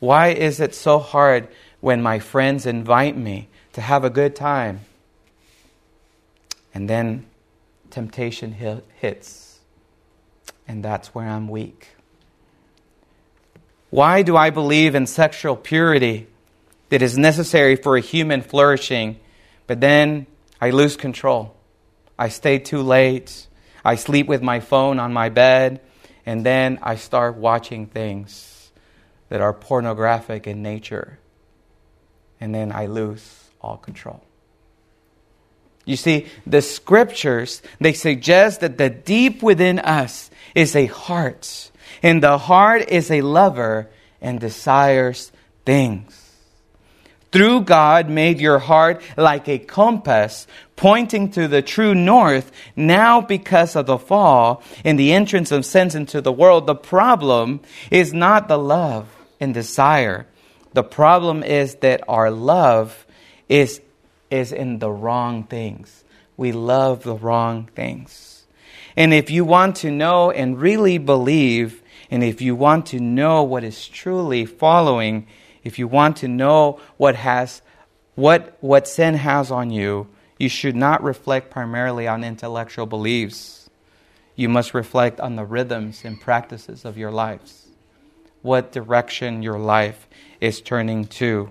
Why 0.00 0.28
is 0.28 0.60
it 0.60 0.74
so 0.74 0.98
hard 0.98 1.48
when 1.82 2.00
my 2.00 2.18
friends 2.18 2.64
invite 2.64 3.14
me 3.14 3.48
to 3.74 3.82
have 3.82 4.02
a 4.02 4.08
good 4.08 4.34
time? 4.34 4.80
And 6.72 6.88
then 6.88 7.26
temptation 7.90 8.52
hits, 8.52 9.60
and 10.66 10.82
that's 10.82 11.14
where 11.14 11.28
I'm 11.28 11.48
weak. 11.48 11.88
Why 13.90 14.22
do 14.22 14.38
I 14.38 14.48
believe 14.48 14.94
in 14.94 15.06
sexual 15.06 15.54
purity 15.54 16.28
that 16.88 17.02
is 17.02 17.18
necessary 17.18 17.76
for 17.76 17.98
a 17.98 18.00
human 18.00 18.40
flourishing 18.40 19.18
but 19.66 19.80
then 19.80 20.26
I 20.60 20.70
lose 20.70 20.96
control. 20.96 21.56
I 22.18 22.28
stay 22.28 22.58
too 22.58 22.82
late. 22.82 23.46
I 23.84 23.94
sleep 23.96 24.26
with 24.26 24.42
my 24.42 24.60
phone 24.60 24.98
on 24.98 25.12
my 25.12 25.28
bed. 25.28 25.80
And 26.26 26.44
then 26.44 26.78
I 26.82 26.96
start 26.96 27.36
watching 27.36 27.86
things 27.86 28.70
that 29.28 29.40
are 29.40 29.52
pornographic 29.52 30.46
in 30.46 30.62
nature. 30.62 31.18
And 32.42 32.52
then 32.52 32.72
I 32.72 32.86
lose 32.86 33.22
all 33.60 33.76
control. 33.76 34.20
You 35.84 35.94
see, 35.94 36.26
the 36.44 36.60
scriptures, 36.60 37.62
they 37.80 37.92
suggest 37.92 38.62
that 38.62 38.78
the 38.78 38.90
deep 38.90 39.44
within 39.44 39.78
us 39.78 40.28
is 40.54 40.74
a 40.74 40.86
heart. 40.86 41.70
And 42.02 42.20
the 42.20 42.38
heart 42.38 42.88
is 42.88 43.12
a 43.12 43.22
lover 43.22 43.88
and 44.20 44.40
desires 44.40 45.30
things 45.64 46.22
through 47.32 47.62
God 47.62 48.08
made 48.08 48.40
your 48.40 48.58
heart 48.58 49.02
like 49.16 49.48
a 49.48 49.58
compass 49.58 50.46
pointing 50.76 51.30
to 51.30 51.48
the 51.48 51.62
true 51.62 51.94
north. 51.94 52.52
Now, 52.76 53.20
because 53.20 53.74
of 53.74 53.86
the 53.86 53.98
fall 53.98 54.62
and 54.84 54.98
the 54.98 55.12
entrance 55.12 55.50
of 55.50 55.64
sins 55.64 55.94
into 55.94 56.20
the 56.20 56.32
world, 56.32 56.66
the 56.66 56.74
problem 56.74 57.60
is 57.90 58.12
not 58.12 58.48
the 58.48 58.58
love 58.58 59.08
and 59.40 59.54
desire. 59.54 60.26
The 60.72 60.82
problem 60.82 61.42
is 61.42 61.76
that 61.76 62.02
our 62.08 62.30
love 62.30 63.06
is, 63.48 63.80
is 64.30 64.52
in 64.52 64.78
the 64.78 64.90
wrong 64.90 65.44
things. 65.44 66.04
We 66.36 66.52
love 66.52 67.02
the 67.02 67.14
wrong 67.14 67.68
things. 67.74 68.44
And 68.96 69.12
if 69.12 69.30
you 69.30 69.44
want 69.44 69.76
to 69.76 69.90
know 69.90 70.30
and 70.30 70.60
really 70.60 70.98
believe, 70.98 71.82
and 72.10 72.22
if 72.22 72.40
you 72.40 72.54
want 72.54 72.86
to 72.86 73.00
know 73.00 73.42
what 73.42 73.64
is 73.64 73.88
truly 73.88 74.44
following 74.44 75.26
if 75.64 75.78
you 75.78 75.86
want 75.86 76.18
to 76.18 76.28
know 76.28 76.80
what 76.96 77.14
has 77.16 77.62
what 78.14 78.56
what 78.60 78.86
sin 78.86 79.14
has 79.14 79.50
on 79.50 79.70
you, 79.70 80.08
you 80.38 80.48
should 80.48 80.76
not 80.76 81.02
reflect 81.02 81.50
primarily 81.50 82.06
on 82.06 82.24
intellectual 82.24 82.86
beliefs. 82.86 83.70
You 84.34 84.48
must 84.48 84.74
reflect 84.74 85.20
on 85.20 85.36
the 85.36 85.44
rhythms 85.44 86.02
and 86.04 86.20
practices 86.20 86.84
of 86.84 86.98
your 86.98 87.10
lives. 87.10 87.61
What 88.42 88.72
direction 88.72 89.42
your 89.42 89.58
life 89.58 90.08
is 90.40 90.60
turning 90.60 91.06
to. 91.06 91.50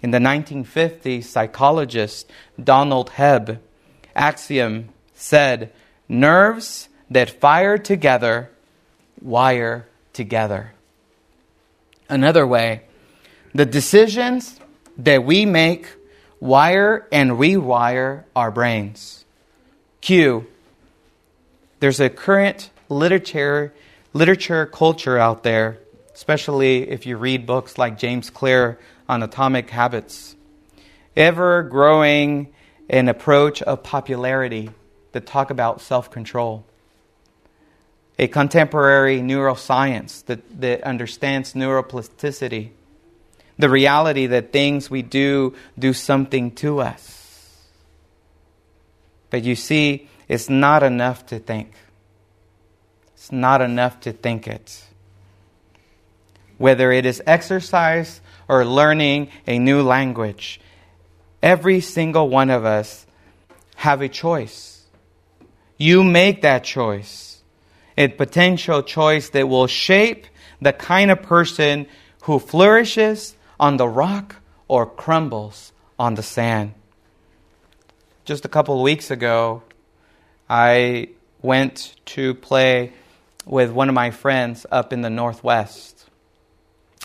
In 0.00 0.10
the 0.10 0.18
1950s, 0.18 1.24
psychologist 1.24 2.30
Donald 2.62 3.10
Hebb 3.12 3.60
axiom 4.14 4.90
said, 5.14 5.72
Nerves 6.08 6.88
that 7.10 7.30
fire 7.30 7.78
together 7.78 8.50
wire 9.24 9.88
together. 10.12 10.74
Another 12.08 12.46
way 12.46 12.82
the 13.54 13.64
decisions 13.64 14.58
that 14.98 15.24
we 15.24 15.46
make 15.46 15.86
wire 16.40 17.06
and 17.10 17.32
rewire 17.32 18.24
our 18.34 18.50
brains. 18.50 19.24
Q. 20.00 20.46
There's 21.80 22.00
a 22.00 22.10
current 22.10 22.70
literature 22.88 23.72
literature 24.12 24.66
culture 24.66 25.18
out 25.18 25.42
there, 25.42 25.78
especially 26.14 26.88
if 26.88 27.06
you 27.06 27.16
read 27.16 27.46
books 27.46 27.78
like 27.78 27.98
James 27.98 28.30
Clear 28.30 28.78
on 29.08 29.22
atomic 29.22 29.70
habits. 29.70 30.36
Ever 31.16 31.62
growing 31.62 32.52
an 32.88 33.08
approach 33.08 33.62
of 33.62 33.82
popularity 33.82 34.70
that 35.12 35.26
talk 35.26 35.50
about 35.50 35.80
self-control. 35.80 36.64
A 38.18 38.28
contemporary 38.28 39.20
neuroscience 39.20 40.24
that, 40.26 40.60
that 40.60 40.82
understands 40.82 41.54
neuroplasticity 41.54 42.70
the 43.58 43.68
reality 43.68 44.26
that 44.26 44.52
things 44.52 44.90
we 44.90 45.02
do 45.02 45.54
do 45.78 45.92
something 45.92 46.50
to 46.52 46.80
us. 46.80 47.56
But 49.30 49.44
you 49.44 49.54
see, 49.54 50.08
it's 50.28 50.48
not 50.48 50.82
enough 50.82 51.26
to 51.26 51.38
think. 51.38 51.72
It's 53.14 53.32
not 53.32 53.60
enough 53.60 54.00
to 54.00 54.12
think 54.12 54.48
it. 54.48 54.84
Whether 56.58 56.92
it 56.92 57.06
is 57.06 57.22
exercise 57.26 58.20
or 58.48 58.64
learning 58.64 59.28
a 59.46 59.58
new 59.58 59.82
language, 59.82 60.60
every 61.42 61.80
single 61.80 62.28
one 62.28 62.50
of 62.50 62.64
us 62.64 63.06
have 63.76 64.00
a 64.00 64.08
choice. 64.08 64.86
You 65.76 66.04
make 66.04 66.42
that 66.42 66.64
choice. 66.64 67.42
A 67.96 68.08
potential 68.08 68.82
choice 68.82 69.30
that 69.30 69.48
will 69.48 69.66
shape 69.66 70.26
the 70.60 70.72
kind 70.72 71.10
of 71.10 71.22
person 71.22 71.86
who 72.22 72.38
flourishes 72.38 73.34
on 73.60 73.76
the 73.76 73.88
rock 73.88 74.36
or 74.68 74.86
crumbles 74.86 75.72
on 75.98 76.14
the 76.14 76.22
sand. 76.22 76.74
Just 78.24 78.44
a 78.44 78.48
couple 78.48 78.82
weeks 78.82 79.10
ago, 79.10 79.62
I 80.48 81.08
went 81.42 81.94
to 82.06 82.34
play 82.34 82.92
with 83.44 83.70
one 83.70 83.90
of 83.90 83.94
my 83.94 84.10
friends 84.10 84.64
up 84.72 84.92
in 84.92 85.02
the 85.02 85.10
Northwest, 85.10 85.93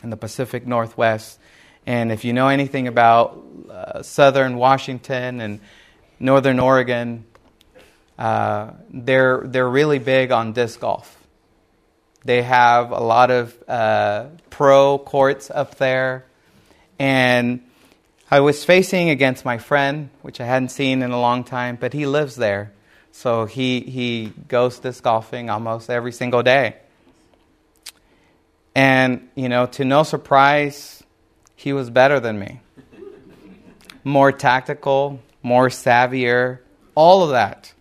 in 0.03 0.09
the 0.09 0.17
Pacific 0.17 0.65
Northwest. 0.65 1.39
And 1.85 2.11
if 2.11 2.23
you 2.23 2.33
know 2.33 2.47
anything 2.47 2.87
about 2.87 3.43
uh, 3.69 4.03
southern 4.03 4.57
Washington 4.57 5.41
and 5.41 5.59
northern 6.19 6.59
Oregon, 6.59 7.25
uh, 8.17 8.71
they're, 8.89 9.41
they're 9.45 9.69
really 9.69 9.99
big 9.99 10.31
on 10.31 10.53
disc 10.53 10.79
golf. 10.79 11.17
They 12.25 12.41
have 12.43 12.91
a 12.91 12.99
lot 12.99 13.31
of 13.31 13.57
uh, 13.67 14.25
pro 14.49 14.97
courts 14.97 15.49
up 15.49 15.75
there. 15.75 16.25
And 16.99 17.61
I 18.29 18.41
was 18.41 18.63
facing 18.65 19.09
against 19.09 19.45
my 19.45 19.57
friend, 19.57 20.09
which 20.21 20.41
I 20.41 20.45
hadn't 20.45 20.69
seen 20.69 21.01
in 21.01 21.11
a 21.11 21.19
long 21.19 21.43
time, 21.43 21.77
but 21.79 21.93
he 21.93 22.05
lives 22.05 22.35
there. 22.35 22.73
So 23.11 23.45
he, 23.45 23.79
he 23.79 24.33
goes 24.47 24.79
disc 24.79 25.03
golfing 25.03 25.49
almost 25.49 25.89
every 25.89 26.11
single 26.11 26.43
day. 26.43 26.75
And, 28.75 29.29
you 29.35 29.49
know, 29.49 29.65
to 29.67 29.85
no 29.85 30.03
surprise, 30.03 31.03
he 31.55 31.73
was 31.73 31.89
better 31.89 32.19
than 32.19 32.39
me. 32.39 32.61
More 34.03 34.31
tactical, 34.31 35.19
more 35.43 35.67
savvier, 35.67 36.59
all 36.95 37.23
of 37.23 37.31
that. 37.31 37.73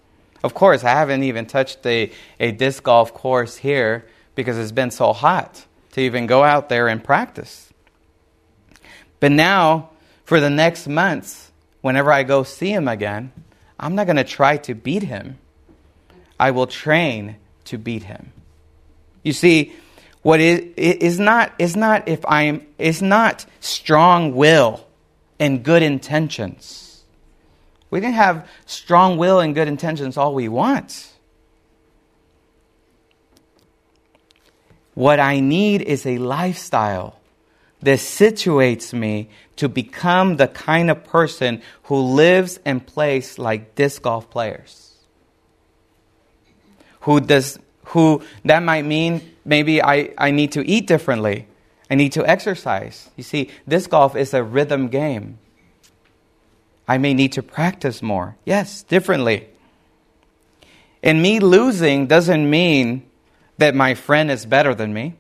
Of 0.43 0.55
course, 0.55 0.85
I 0.85 0.91
haven't 0.91 1.23
even 1.25 1.47
touched 1.47 1.85
a, 1.87 2.11
a 2.39 2.53
disc 2.53 2.83
golf 2.83 3.13
course 3.13 3.57
here 3.57 4.07
because 4.35 4.57
it's 4.57 4.73
been 4.73 4.91
so 4.91 5.13
hot 5.13 5.65
to 5.93 6.01
even 6.01 6.27
go 6.27 6.45
out 6.45 6.69
there 6.69 6.89
and 6.89 7.03
practice. 7.03 7.73
But 9.21 9.33
now, 9.33 9.91
for 10.25 10.41
the 10.41 10.51
next 10.51 10.87
months, 10.87 11.51
whenever 11.81 12.13
I 12.13 12.23
go 12.23 12.45
see 12.45 12.73
him 12.73 12.87
again, 12.87 13.33
I'm 13.79 13.95
not 13.95 14.07
going 14.07 14.17
to 14.17 14.25
try 14.25 14.59
to 14.59 14.75
beat 14.75 15.03
him. 15.03 15.39
I 16.39 16.53
will 16.53 16.67
train 16.67 17.37
to 17.65 17.79
beat 17.79 18.05
him. 18.05 18.33
You 19.23 19.33
see, 19.33 19.73
what 20.29 20.41
is, 20.41 20.61
is 20.77 21.19
not 21.19 21.55
is 21.59 21.75
not 21.75 22.07
if 22.07 22.23
I'm 22.27 22.67
is 22.77 23.01
not 23.01 23.47
strong 23.61 24.35
will 24.35 24.87
and 25.39 25.65
good 25.65 25.83
intentions. 25.83 27.03
We 27.89 28.03
can 28.03 28.13
have 28.13 28.47
strong 28.67 29.17
will 29.17 29.41
and 29.41 29.55
good 29.55 29.69
intentions 29.69 30.19
all 30.19 30.35
we 30.35 30.47
want. 30.51 31.11
What 34.93 35.19
I 35.19 35.41
need 35.41 35.81
is 35.81 36.05
a 36.05 36.19
lifestyle 36.19 37.19
that 37.81 37.99
situates 37.99 38.93
me 38.93 39.31
to 39.57 39.67
become 39.67 40.37
the 40.37 40.49
kind 40.49 40.91
of 40.91 41.05
person 41.05 41.63
who 41.85 41.97
lives 41.97 42.61
and 42.67 42.87
plays 42.87 43.39
like 43.39 43.75
disc 43.77 44.03
golf 44.03 44.29
players. 44.29 44.93
Who 47.01 47.19
does 47.19 47.59
who 47.87 48.23
that 48.45 48.63
might 48.63 48.85
mean 48.85 49.23
maybe 49.49 49.83
I, 49.83 50.13
I 50.19 50.31
need 50.31 50.53
to 50.53 50.65
eat 50.69 50.87
differently. 50.87 51.47
I 51.91 51.95
need 51.95 52.13
to 52.13 52.27
exercise. 52.27 53.09
You 53.17 53.25
see, 53.25 53.51
disc 53.67 53.91
golf 53.91 54.15
is 54.15 54.35
a 54.35 54.43
rhythm 54.45 54.89
game. 54.89 55.39
I 56.87 56.99
may 56.99 57.15
need 57.15 57.33
to 57.33 57.43
practice 57.43 58.03
more. 58.03 58.37
Yes, 58.45 58.83
differently. 58.83 59.49
And 61.03 61.23
me 61.23 61.41
losing 61.41 62.07
doesn't 62.07 62.49
mean 62.49 63.09
that 63.57 63.75
my 63.75 63.95
friend 63.95 64.31
is 64.31 64.47
better 64.47 64.75
than 64.75 64.93
me, 64.93 65.15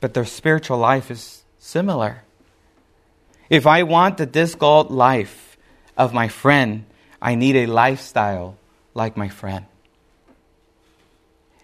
but 0.00 0.14
their 0.14 0.24
spiritual 0.24 0.78
life 0.78 1.10
is 1.10 1.42
similar. 1.58 2.22
If 3.50 3.66
I 3.66 3.82
want 3.82 4.18
the 4.18 4.26
disc 4.26 4.58
golf 4.58 4.90
life 4.90 5.56
of 5.96 6.12
my 6.12 6.28
friend, 6.28 6.84
I 7.20 7.34
need 7.34 7.56
a 7.56 7.66
lifestyle 7.66 8.56
like 8.94 9.16
my 9.16 9.28
friend. 9.28 9.66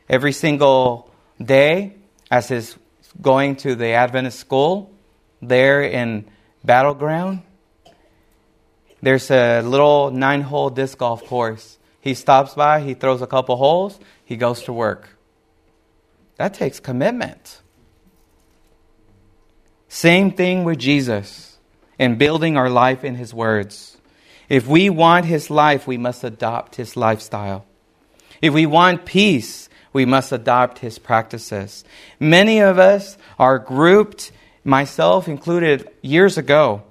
Every 0.09 0.33
single 0.33 1.11
day, 1.43 1.95
as 2.31 2.49
he's 2.49 2.77
going 3.21 3.57
to 3.57 3.75
the 3.75 3.93
Adventist 3.93 4.39
school, 4.39 4.91
there 5.41 5.83
in 5.83 6.27
Battle 6.63 6.95
Ground, 6.95 7.43
there's 9.03 9.31
a 9.31 9.61
little 9.63 10.11
nine 10.11 10.43
hole 10.43 10.71
disc 10.71 10.99
golf 10.99 11.25
course. 11.27 11.79
He 12.01 12.15
stops 12.15 12.55
by, 12.55 12.81
he 12.81 12.95
throws 12.95 13.23
a 13.23 13.27
couple 13.27 13.57
holes, 13.57 13.99
he 14.25 14.37
goes 14.37 14.63
to 14.65 14.73
work. 14.73 15.09
That 16.37 16.55
takes 16.55 16.81
commitment. 16.81 17.61
Same 19.89 20.33
thing 20.33 20.65
with 20.65 20.79
Jesus 20.79 21.59
in 21.99 22.17
building 22.17 22.57
our 22.57 22.69
life 22.69 23.05
in 23.05 23.15
His 23.15 23.33
words. 23.33 23.97
If 24.49 24.67
we 24.67 24.91
want 24.91 25.27
His 25.27 25.51
life, 25.51 25.87
we 25.87 25.97
must 25.97 26.25
adopt 26.25 26.77
His 26.77 26.97
lifestyle. 26.97 27.65
If 28.43 28.53
we 28.53 28.67
want 28.67 29.05
peace, 29.05 29.69
we 29.95 30.05
must 30.05 30.33
adopt 30.33 30.81
His 30.81 30.99
practices. 30.99 31.85
Many 32.21 32.59
of 32.59 32.79
us 32.79 33.17
are 33.39 33.59
grouped, 33.59 34.33
myself 34.65 35.29
included, 35.29 35.89
years 36.03 36.37
ago, 36.37 36.83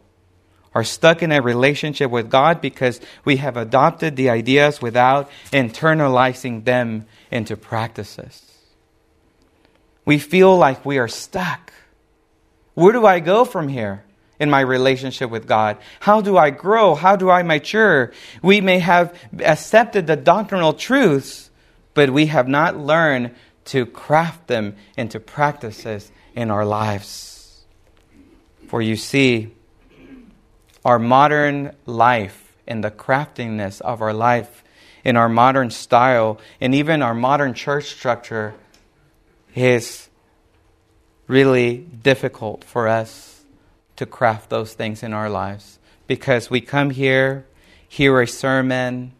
are 0.73 0.83
stuck 0.83 1.21
in 1.21 1.31
a 1.31 1.41
relationship 1.41 2.09
with 2.09 2.31
God 2.31 2.61
because 2.61 2.99
we 3.25 3.35
have 3.35 3.57
adopted 3.57 4.15
the 4.15 4.31
ideas 4.31 4.81
without 4.81 5.29
internalizing 5.51 6.63
them 6.63 7.05
into 7.29 7.55
practices. 7.55 8.41
We 10.05 10.17
feel 10.17 10.57
like 10.57 10.85
we 10.85 10.97
are 10.97 11.07
stuck. 11.07 11.71
Where 12.73 12.93
do 12.93 13.05
I 13.05 13.19
go 13.19 13.45
from 13.45 13.67
here 13.67 14.03
in 14.39 14.49
my 14.49 14.61
relationship 14.61 15.29
with 15.29 15.45
God? 15.45 15.77
How 15.99 16.21
do 16.21 16.37
I 16.37 16.49
grow? 16.49 16.95
How 16.95 17.15
do 17.15 17.29
I 17.29 17.43
mature? 17.43 18.11
We 18.41 18.61
may 18.61 18.79
have 18.79 19.17
accepted 19.39 20.07
the 20.07 20.15
doctrinal 20.15 20.73
truths, 20.73 21.51
but 21.93 22.09
we 22.09 22.27
have 22.27 22.47
not 22.47 22.77
learned 22.77 23.35
to 23.65 23.85
craft 23.85 24.47
them 24.47 24.75
into 24.97 25.19
practices 25.19 26.11
in 26.35 26.51
our 26.51 26.65
lives. 26.65 27.63
For 28.67 28.81
you 28.81 28.95
see, 28.95 29.53
our 30.83 30.99
modern 30.99 31.75
life 31.85 32.55
and 32.67 32.83
the 32.83 32.91
craftiness 32.91 33.81
of 33.81 34.01
our 34.01 34.13
life 34.13 34.63
in 35.03 35.17
our 35.17 35.29
modern 35.29 35.69
style 35.69 36.39
and 36.59 36.73
even 36.73 37.01
our 37.01 37.13
modern 37.13 37.53
church 37.53 37.85
structure 37.85 38.53
is 39.55 40.09
really 41.27 41.77
difficult 41.77 42.63
for 42.63 42.87
us 42.87 43.43
to 43.95 44.05
craft 44.05 44.49
those 44.49 44.73
things 44.73 45.03
in 45.03 45.13
our 45.13 45.29
lives 45.29 45.79
because 46.07 46.49
we 46.49 46.59
come 46.59 46.89
here, 46.89 47.45
hear 47.87 48.19
a 48.21 48.27
sermon, 48.27 49.11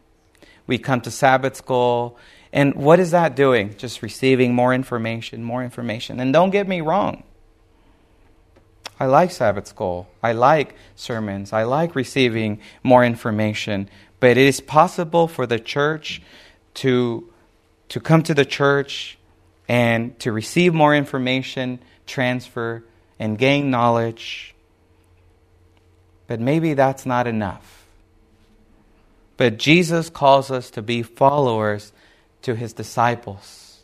we 0.66 0.78
come 0.78 1.00
to 1.02 1.10
Sabbath 1.10 1.56
school, 1.56 2.18
and 2.54 2.76
what 2.76 3.00
is 3.00 3.10
that 3.10 3.34
doing? 3.34 3.74
Just 3.78 4.00
receiving 4.00 4.54
more 4.54 4.72
information, 4.72 5.42
more 5.42 5.64
information. 5.64 6.20
And 6.20 6.32
don't 6.32 6.50
get 6.50 6.68
me 6.68 6.80
wrong. 6.80 7.24
I 9.00 9.06
like 9.06 9.32
Sabbath 9.32 9.66
school. 9.66 10.06
I 10.22 10.34
like 10.34 10.76
sermons. 10.94 11.52
I 11.52 11.64
like 11.64 11.96
receiving 11.96 12.60
more 12.84 13.04
information. 13.04 13.90
But 14.20 14.30
it 14.30 14.46
is 14.46 14.60
possible 14.60 15.26
for 15.26 15.48
the 15.48 15.58
church 15.58 16.22
to, 16.74 17.28
to 17.88 17.98
come 17.98 18.22
to 18.22 18.34
the 18.34 18.44
church 18.44 19.18
and 19.68 20.16
to 20.20 20.30
receive 20.30 20.72
more 20.72 20.94
information, 20.94 21.80
transfer, 22.06 22.84
and 23.18 23.36
gain 23.36 23.72
knowledge. 23.72 24.54
But 26.28 26.38
maybe 26.38 26.74
that's 26.74 27.04
not 27.04 27.26
enough. 27.26 27.84
But 29.36 29.58
Jesus 29.58 30.08
calls 30.08 30.52
us 30.52 30.70
to 30.70 30.82
be 30.82 31.02
followers 31.02 31.92
to 32.44 32.54
his 32.54 32.72
disciples. 32.72 33.82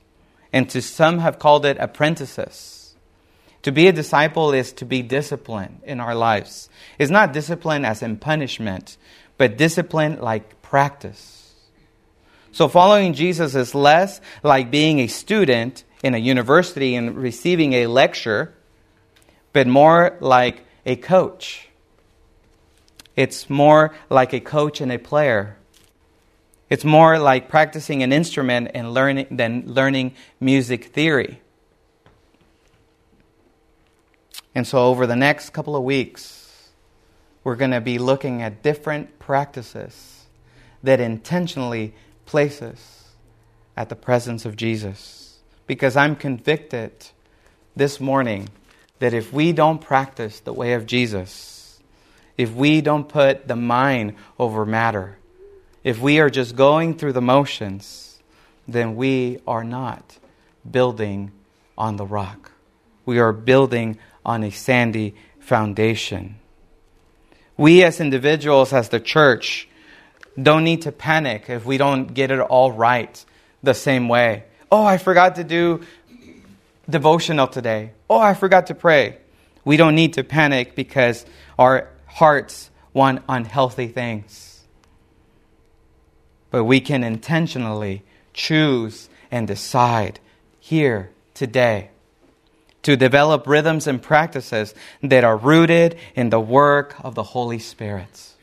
And 0.53 0.69
to 0.71 0.81
some 0.81 1.19
have 1.19 1.39
called 1.39 1.67
it 1.67 1.77
apprentices. 1.79 2.95
To 3.63 3.73
be 3.73 3.89
a 3.89 3.93
disciple 3.93 4.53
is 4.53 4.73
to 4.75 4.87
be 4.87 5.03
disciplined 5.03 5.81
in 5.85 6.01
our 6.01 6.15
lives. 6.15 6.71
It's 6.99 7.11
not 7.11 7.33
discipline 7.33 7.85
as 7.85 8.03
in 8.03 8.17
punishment, 8.17 8.97
but 9.37 9.59
discipline 9.59 10.19
like 10.21 10.63
practice. 10.63 11.55
So 12.53 12.69
following 12.69 13.13
Jesus 13.13 13.55
is 13.55 13.75
less 13.75 14.21
like 14.43 14.71
being 14.71 14.99
a 15.01 15.07
student 15.07 15.85
in 16.03 16.15
a 16.15 16.19
university 16.19 16.95
and 16.95 17.17
receiving 17.17 17.75
a 17.75 17.87
lecture, 17.87 18.55
but 19.53 19.67
more 19.67 20.17
like 20.21 20.65
a 20.87 20.97
coach. 20.97 21.69
It's 23.15 23.51
more 23.51 23.95
like 24.09 24.33
a 24.33 24.41
coach 24.41 24.81
and 24.81 24.91
a 24.91 24.99
player. 24.99 25.57
It's 26.71 26.85
more 26.85 27.19
like 27.19 27.49
practicing 27.49 28.05
an 28.05 28.13
instrument 28.13 28.71
and 28.75 28.95
learning 28.95 29.27
than 29.33 29.65
learning 29.67 30.15
music 30.39 30.85
theory. 30.85 31.43
And 34.55 34.67
so 34.67 34.79
over 34.87 35.07
the 35.07 35.17
next 35.17 35.51
couple 35.51 35.75
of 35.75 35.83
weeks, 35.83 36.71
we're 37.43 37.57
going 37.57 37.73
to 37.73 37.81
be 37.81 37.99
looking 37.99 38.41
at 38.41 38.63
different 38.63 39.19
practices 39.19 40.27
that 40.83 41.01
intentionally 41.01 41.93
place 42.25 42.63
us 42.63 43.11
at 43.77 43.89
the 43.89 43.97
presence 43.97 44.45
of 44.45 44.57
Jesus. 44.57 45.39
Because 45.67 45.97
I'm 45.97 46.15
convicted 46.15 46.93
this 47.75 48.01
morning 48.01 48.49
that 48.99 49.15
if 49.15 49.33
we 49.33 49.53
don't 49.53 49.81
practice 49.81 50.41
the 50.41 50.53
way 50.53 50.75
of 50.75 50.87
Jesus, 50.87 51.81
if 52.37 52.53
we 52.53 52.81
don't 52.81 53.09
put 53.09 53.49
the 53.49 53.57
mind 53.57 54.15
over 54.39 54.67
matter, 54.67 55.17
if 55.83 56.01
we 56.01 56.21
are 56.21 56.31
just 56.31 56.57
going 56.57 56.95
through 56.97 57.13
the 57.13 57.23
motions, 57.23 58.19
then 58.69 58.97
we 58.97 59.41
are 59.47 59.65
not 59.65 60.19
building 60.69 61.33
on 61.77 61.97
the 61.97 62.05
rock. 62.05 62.53
We 63.07 63.19
are 63.19 63.33
building 63.33 63.99
on 64.25 64.45
a 64.45 64.51
sandy 64.51 65.15
foundation. 65.39 66.37
We 67.57 67.83
as 67.83 68.01
individuals, 68.01 68.73
as 68.73 68.91
the 68.91 69.01
church, 69.01 69.69
don't 70.41 70.65
need 70.65 70.83
to 70.83 70.93
panic 70.93 71.49
if 71.49 71.65
we 71.65 71.79
don't 71.79 72.13
get 72.15 72.31
it 72.31 72.41
all 72.41 72.73
right 72.73 73.25
the 73.63 73.75
same 73.75 74.09
way. 74.09 74.45
Oh, 74.71 74.85
I 74.85 74.99
forgot 74.99 75.37
to 75.37 75.45
do 75.45 75.83
devotional 76.89 77.49
today. 77.49 77.93
Oh, 78.09 78.19
I 78.19 78.35
forgot 78.35 78.69
to 78.69 78.75
pray. 78.75 79.19
We 79.65 79.77
don't 79.77 79.95
need 79.95 80.15
to 80.15 80.25
panic 80.25 80.75
because 80.75 81.27
our 81.59 81.89
hearts 82.07 82.71
want 82.93 83.23
unhealthy 83.29 83.89
things. 83.89 84.50
But 86.51 86.65
we 86.65 86.81
can 86.81 87.05
intentionally 87.05 88.03
choose 88.33 89.09
and 89.31 89.47
decide 89.47 90.21
here 90.59 91.11
today 91.35 91.91
to 92.83 92.97
develop 92.97 93.47
rhythms 93.47 93.87
and 93.87 94.03
practices 94.03 94.75
that 95.03 95.25
are 95.25 95.37
rooted 95.37 95.97
in 96.15 96.31
the 96.31 96.41
work 96.41 96.97
of 97.01 97.15
the 97.15 97.23
Holy 97.23 97.59
Spirit, 97.59 98.35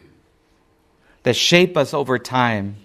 that 1.24 1.36
shape 1.36 1.76
us 1.76 1.94
over 1.94 2.20
time 2.20 2.78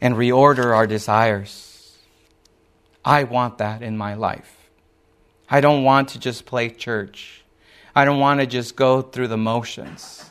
and 0.00 0.14
reorder 0.14 0.74
our 0.74 0.86
desires. 0.86 1.96
I 3.04 3.24
want 3.24 3.58
that 3.58 3.82
in 3.82 3.96
my 3.96 4.14
life. 4.14 4.56
I 5.48 5.60
don't 5.60 5.82
want 5.82 6.10
to 6.10 6.18
just 6.18 6.46
play 6.46 6.70
church. 6.70 7.42
I 7.94 8.04
don't 8.04 8.20
want 8.20 8.40
to 8.40 8.46
just 8.46 8.76
go 8.76 9.02
through 9.02 9.28
the 9.28 9.36
motions. 9.36 10.30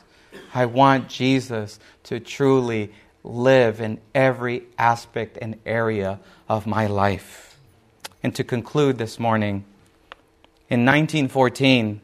I 0.54 0.66
want 0.66 1.08
Jesus 1.08 1.78
to 2.04 2.20
truly 2.20 2.92
live 3.24 3.80
in 3.80 4.00
every 4.14 4.64
aspect 4.78 5.38
and 5.40 5.58
area 5.64 6.18
of 6.48 6.66
my 6.66 6.86
life. 6.86 7.58
And 8.22 8.34
to 8.36 8.44
conclude 8.44 8.98
this 8.98 9.18
morning, 9.18 9.64
in 10.68 10.84
1914, 10.86 12.00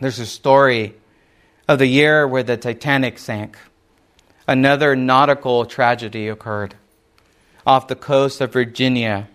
there's 0.00 0.18
a 0.18 0.26
story 0.26 0.94
of 1.68 1.78
the 1.78 1.86
year 1.86 2.26
where 2.26 2.42
the 2.42 2.56
Titanic 2.56 3.18
sank. 3.18 3.56
Another 4.46 4.96
nautical 4.96 5.64
tragedy 5.64 6.28
occurred. 6.28 6.74
Off 7.66 7.86
the 7.86 7.96
coast 7.96 8.40
of 8.40 8.52
Virginia, 8.52 9.28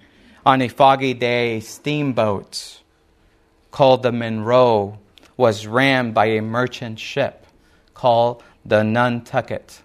on 0.46 0.62
a 0.62 0.68
foggy 0.68 1.14
day, 1.14 1.58
a 1.58 1.62
steamboat 1.62 2.82
called 3.72 4.04
the 4.04 4.12
Monroe 4.12 5.00
was 5.38 5.68
rammed 5.68 6.14
by 6.14 6.26
a 6.28 6.42
merchant 6.42 7.00
ship 7.00 7.46
called 7.94 8.44
the 8.66 8.84
Nantucket. 8.84 9.82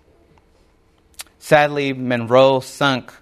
Sadly, 1.42 1.92
Monroe 1.92 2.60
sunk 2.60 3.12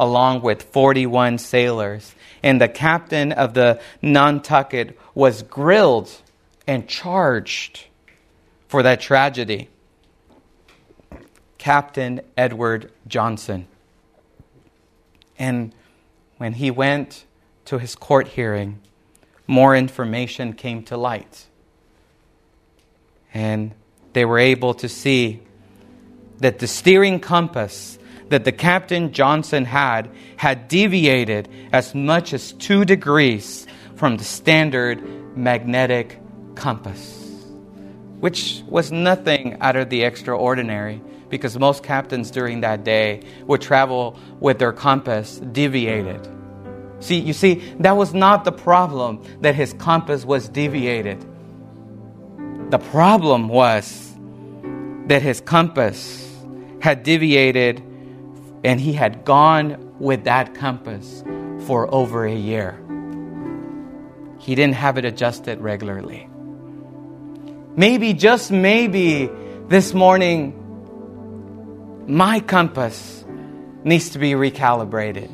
along 0.00 0.40
with 0.40 0.62
41 0.62 1.36
sailors, 1.36 2.14
and 2.42 2.58
the 2.58 2.68
captain 2.68 3.32
of 3.32 3.52
the 3.52 3.82
Nantucket 4.00 4.98
was 5.14 5.42
grilled 5.42 6.10
and 6.66 6.88
charged 6.88 7.84
for 8.66 8.82
that 8.82 9.02
tragedy. 9.02 9.68
Captain 11.58 12.22
Edward 12.34 12.92
Johnson. 13.06 13.66
And 15.38 15.74
when 16.38 16.54
he 16.54 16.70
went 16.70 17.26
to 17.66 17.76
his 17.76 17.94
court 17.94 18.28
hearing, 18.28 18.80
more 19.46 19.76
information 19.76 20.54
came 20.54 20.82
to 20.84 20.96
light. 20.96 21.44
And 23.34 23.72
they 24.14 24.24
were 24.24 24.38
able 24.38 24.72
to 24.72 24.88
see 24.88 25.42
that 26.38 26.58
the 26.58 26.66
steering 26.66 27.20
compass 27.20 27.98
that 28.28 28.44
the 28.44 28.52
Captain 28.52 29.12
Johnson 29.12 29.64
had 29.64 30.10
had 30.36 30.68
deviated 30.68 31.48
as 31.72 31.94
much 31.94 32.32
as 32.32 32.52
two 32.52 32.84
degrees 32.84 33.66
from 33.94 34.16
the 34.16 34.24
standard 34.24 35.02
magnetic 35.36 36.20
compass, 36.54 37.40
which 38.20 38.62
was 38.66 38.90
nothing 38.90 39.56
out 39.60 39.76
of 39.76 39.90
the 39.90 40.02
extraordinary 40.02 41.00
because 41.28 41.58
most 41.58 41.82
captains 41.82 42.30
during 42.30 42.60
that 42.60 42.84
day 42.84 43.22
would 43.46 43.60
travel 43.60 44.18
with 44.40 44.58
their 44.58 44.72
compass 44.72 45.38
deviated. 45.38 46.28
See, 47.00 47.18
you 47.18 47.32
see, 47.32 47.62
that 47.80 47.92
was 47.92 48.14
not 48.14 48.44
the 48.44 48.52
problem 48.52 49.22
that 49.40 49.54
his 49.54 49.72
compass 49.74 50.24
was 50.24 50.48
deviated. 50.48 51.24
The 52.70 52.78
problem 52.78 53.48
was 53.48 54.14
that 55.06 55.22
his 55.22 55.40
compass 55.40 56.25
had 56.86 57.02
deviated 57.02 57.82
and 58.62 58.80
he 58.80 58.92
had 58.92 59.24
gone 59.24 59.92
with 59.98 60.22
that 60.22 60.54
compass 60.54 61.24
for 61.66 61.92
over 61.92 62.24
a 62.24 62.32
year. 62.32 62.78
He 64.38 64.54
didn't 64.54 64.76
have 64.76 64.96
it 64.96 65.04
adjusted 65.04 65.60
regularly. 65.60 66.28
Maybe, 67.74 68.12
just 68.12 68.52
maybe, 68.52 69.28
this 69.66 69.94
morning, 69.94 70.54
my 72.06 72.38
compass 72.38 73.24
needs 73.82 74.10
to 74.10 74.20
be 74.20 74.34
recalibrated. 74.34 75.28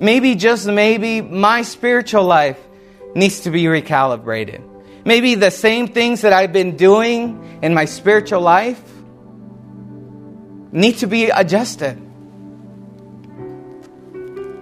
Maybe, 0.00 0.34
just 0.34 0.66
maybe, 0.66 1.20
my 1.20 1.60
spiritual 1.60 2.24
life 2.24 2.58
needs 3.14 3.40
to 3.40 3.50
be 3.50 3.64
recalibrated. 3.64 4.66
Maybe 5.04 5.34
the 5.34 5.50
same 5.50 5.88
things 5.88 6.22
that 6.22 6.32
I've 6.32 6.54
been 6.54 6.78
doing 6.78 7.58
in 7.60 7.74
my 7.74 7.84
spiritual 7.84 8.40
life 8.40 8.91
need 10.72 10.98
to 10.98 11.06
be 11.06 11.28
adjusted. 11.28 12.00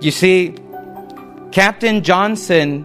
You 0.01 0.11
see, 0.11 0.57
Captain 1.53 2.03
Johnson 2.03 2.85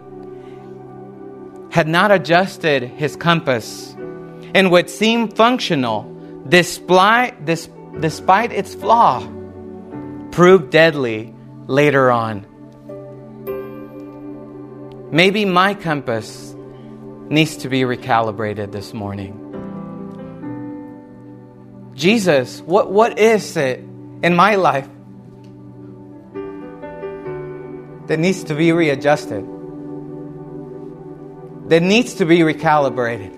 had 1.72 1.88
not 1.88 2.12
adjusted 2.12 2.84
his 2.84 3.16
compass 3.16 3.94
and 4.54 4.72
what 4.72 4.90
seemed 4.90 5.36
functional, 5.36 6.04
despite, 6.48 7.34
its 7.42 8.76
flaw, 8.76 9.28
proved 10.32 10.70
deadly 10.70 11.34
later 11.68 12.12
on. 12.12 12.46
Maybe 15.12 15.46
my 15.46 15.74
compass 15.74 16.56
needs 17.30 17.58
to 17.58 17.70
be 17.70 17.82
recalibrated 17.82 18.72
this 18.72 18.94
morning. 18.94 19.45
Jesus, 21.96 22.60
what, 22.62 22.92
what 22.92 23.18
is 23.18 23.56
it 23.56 23.80
in 23.80 24.36
my 24.36 24.56
life 24.56 24.88
that 28.08 28.20
needs 28.20 28.44
to 28.46 28.56
be 28.56 28.74
readjusted? 28.74 29.46
That 31.70 31.82
needs 31.82 32.16
to 32.16 32.26
be 32.26 32.40
recalibrated? 32.40 33.32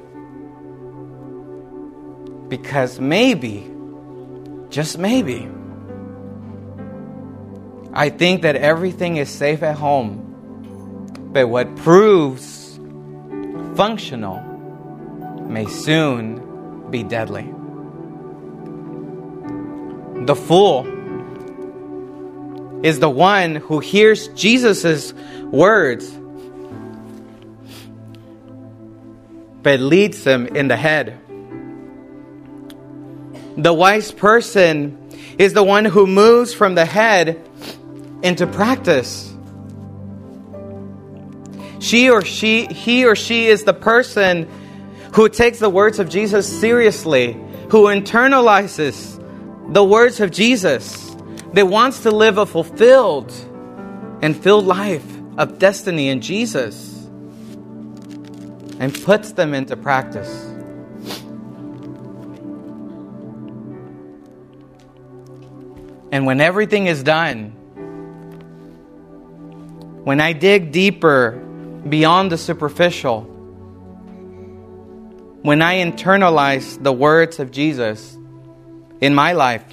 Because 2.50 3.00
maybe, 3.00 3.70
just 4.70 4.98
maybe, 4.98 5.48
I 7.94 8.10
think 8.10 8.42
that 8.42 8.56
everything 8.56 9.18
is 9.18 9.30
safe 9.30 9.62
at 9.62 9.76
home. 9.76 10.24
But 11.32 11.48
what 11.48 11.76
proves 11.76 12.80
functional 13.76 14.42
may 15.48 15.66
soon 15.68 16.90
be 16.90 17.04
deadly. 17.04 17.54
The 20.28 20.36
fool 20.36 20.86
is 22.84 23.00
the 23.00 23.10
one 23.10 23.56
who 23.56 23.80
hears 23.80 24.28
Jesus' 24.30 25.14
words 25.46 26.12
but 29.64 29.80
leads 29.80 30.26
them 30.26 30.48
in 30.48 30.68
the 30.68 30.76
head. 30.76 31.18
The 33.56 33.74
wise 33.74 34.12
person 34.12 34.98
is 35.38 35.54
the 35.54 35.64
one 35.64 35.86
who 35.86 36.06
moves 36.06 36.54
from 36.54 36.76
the 36.76 36.86
head 36.86 37.42
into 38.22 38.48
practice. 38.48 39.34
She 41.80 42.10
or 42.10 42.22
she, 42.22 42.66
he 42.66 43.06
or 43.06 43.16
she 43.16 43.48
is 43.48 43.64
the 43.64 43.74
person 43.74 44.50
who 45.14 45.30
takes 45.30 45.60
the 45.60 45.70
words 45.70 46.00
of 46.00 46.10
Jesus 46.10 46.48
seriously, 46.60 47.32
who 47.70 47.86
internalizes 47.86 49.17
the 49.70 49.84
words 49.84 50.20
of 50.20 50.32
Jesus 50.32 51.16
that 51.54 51.68
wants 51.68 52.04
to 52.04 52.12
live 52.12 52.38
a 52.38 52.46
fulfilled 52.46 53.32
and 54.22 54.36
filled 54.36 54.66
life 54.66 55.06
of 55.38 55.60
destiny 55.60 56.10
in 56.10 56.22
Jesus 56.22 56.96
and 58.80 58.94
puts 59.04 59.34
them 59.34 59.54
into 59.54 59.76
practice. 59.76 60.30
And 66.12 66.26
when 66.26 66.40
everything 66.40 66.88
is 66.88 67.04
done, 67.04 67.52
when 70.04 70.22
I 70.22 70.34
dig 70.34 70.72
deeper 70.72 71.32
beyond 71.32 72.32
the 72.32 72.38
superficial, 72.38 73.24
when 75.42 75.62
I 75.62 75.76
internalize 75.84 76.82
the 76.82 76.94
words 76.94 77.40
of 77.40 77.52
Jesus 77.52 78.17
in 79.00 79.14
my 79.14 79.34
life, 79.34 79.64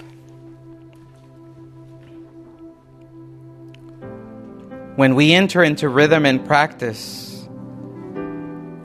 when 4.96 5.14
we 5.14 5.32
enter 5.32 5.62
into 5.62 5.88
rhythm 5.88 6.26
and 6.26 6.44
practice, 6.46 7.48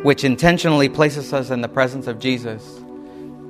which 0.02 0.24
intentionally 0.24 0.88
places 0.88 1.34
us 1.34 1.50
in 1.50 1.62
the 1.62 1.68
presence 1.68 2.08
of 2.08 2.20
Jesus, 2.20 2.66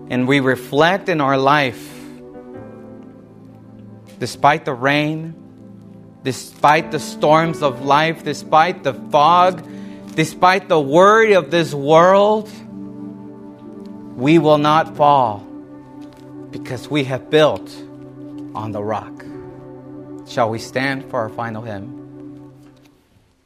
and 0.10 0.28
we 0.28 0.40
reflect 0.40 1.10
in 1.10 1.22
our 1.22 1.38
life, 1.38 1.96
despite 4.18 4.66
the 4.66 4.74
rain, 4.74 5.36
despite 6.24 6.92
the 6.92 7.00
storms 7.00 7.62
of 7.62 7.86
life, 7.86 8.24
despite 8.24 8.84
the 8.84 8.94
fog, 8.94 9.64
despite 10.16 10.68
the 10.68 10.80
worry 10.80 11.34
of 11.34 11.52
this 11.52 11.74
world, 11.74 12.50
we 14.18 14.40
will 14.40 14.58
not 14.58 14.98
fall 14.98 15.49
because 16.52 16.90
we 16.90 17.04
have 17.06 17.30
built 17.30 17.70
on 18.56 18.72
the 18.72 18.84
rock. 18.84 19.24
Shall 20.28 20.50
we 20.50 20.60
stand 20.60 21.10
for 21.10 21.20
our 21.20 21.30
final 21.30 21.64
hymn? 21.64 22.52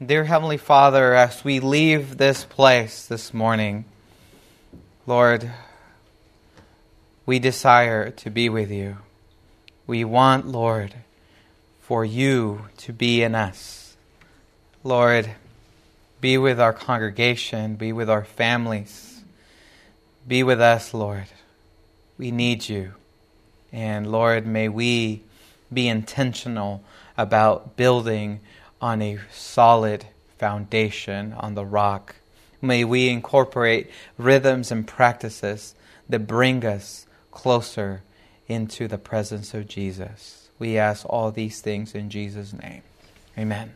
Dear 0.05 0.25
Heavenly 0.25 0.57
Father, 0.57 1.13
as 1.13 1.43
we 1.43 1.59
leave 1.59 2.17
this 2.17 2.43
place 2.43 3.05
this 3.05 3.33
morning, 3.33 3.85
Lord, 5.05 5.49
we 7.25 7.39
desire 7.39 8.11
to 8.11 8.29
be 8.29 8.49
with 8.49 8.71
you. 8.71 8.97
We 9.87 10.03
want, 10.03 10.47
Lord, 10.47 10.93
for 11.81 12.03
you 12.03 12.67
to 12.77 12.93
be 12.93 13.21
in 13.23 13.35
us. 13.35 13.95
Lord, 14.83 15.29
be 16.19 16.37
with 16.37 16.59
our 16.59 16.73
congregation, 16.73 17.75
be 17.75 17.93
with 17.93 18.09
our 18.09 18.25
families, 18.25 19.23
be 20.27 20.43
with 20.43 20.61
us, 20.61 20.93
Lord. 20.93 21.27
We 22.24 22.32
need 22.32 22.69
you. 22.69 22.93
And 23.74 24.09
Lord, 24.09 24.47
may 24.47 24.69
we 24.69 25.24
be 25.74 25.89
intentional 25.89 26.82
about 27.17 27.76
building 27.76 28.39
on 28.80 29.01
a 29.01 29.19
solid 29.30 30.05
foundation 30.38 31.34
on 31.34 31.55
the 31.55 31.65
rock. 31.65 32.15
May 32.61 32.86
we 32.86 33.09
incorporate 33.09 33.91
rhythms 34.17 34.71
and 34.71 34.88
practices 34.88 35.76
that 36.07 36.26
bring 36.26 36.65
us 36.65 37.07
closer 37.32 38.03
into 38.47 38.88
the 38.88 38.97
presence 38.97 39.53
of 39.53 39.67
Jesus. 39.67 40.47
We 40.57 40.78
ask 40.78 41.05
all 41.09 41.30
these 41.30 41.59
things 41.59 41.93
in 41.93 42.09
Jesus' 42.09 42.53
name. 42.53 42.84
Amen. 43.38 43.74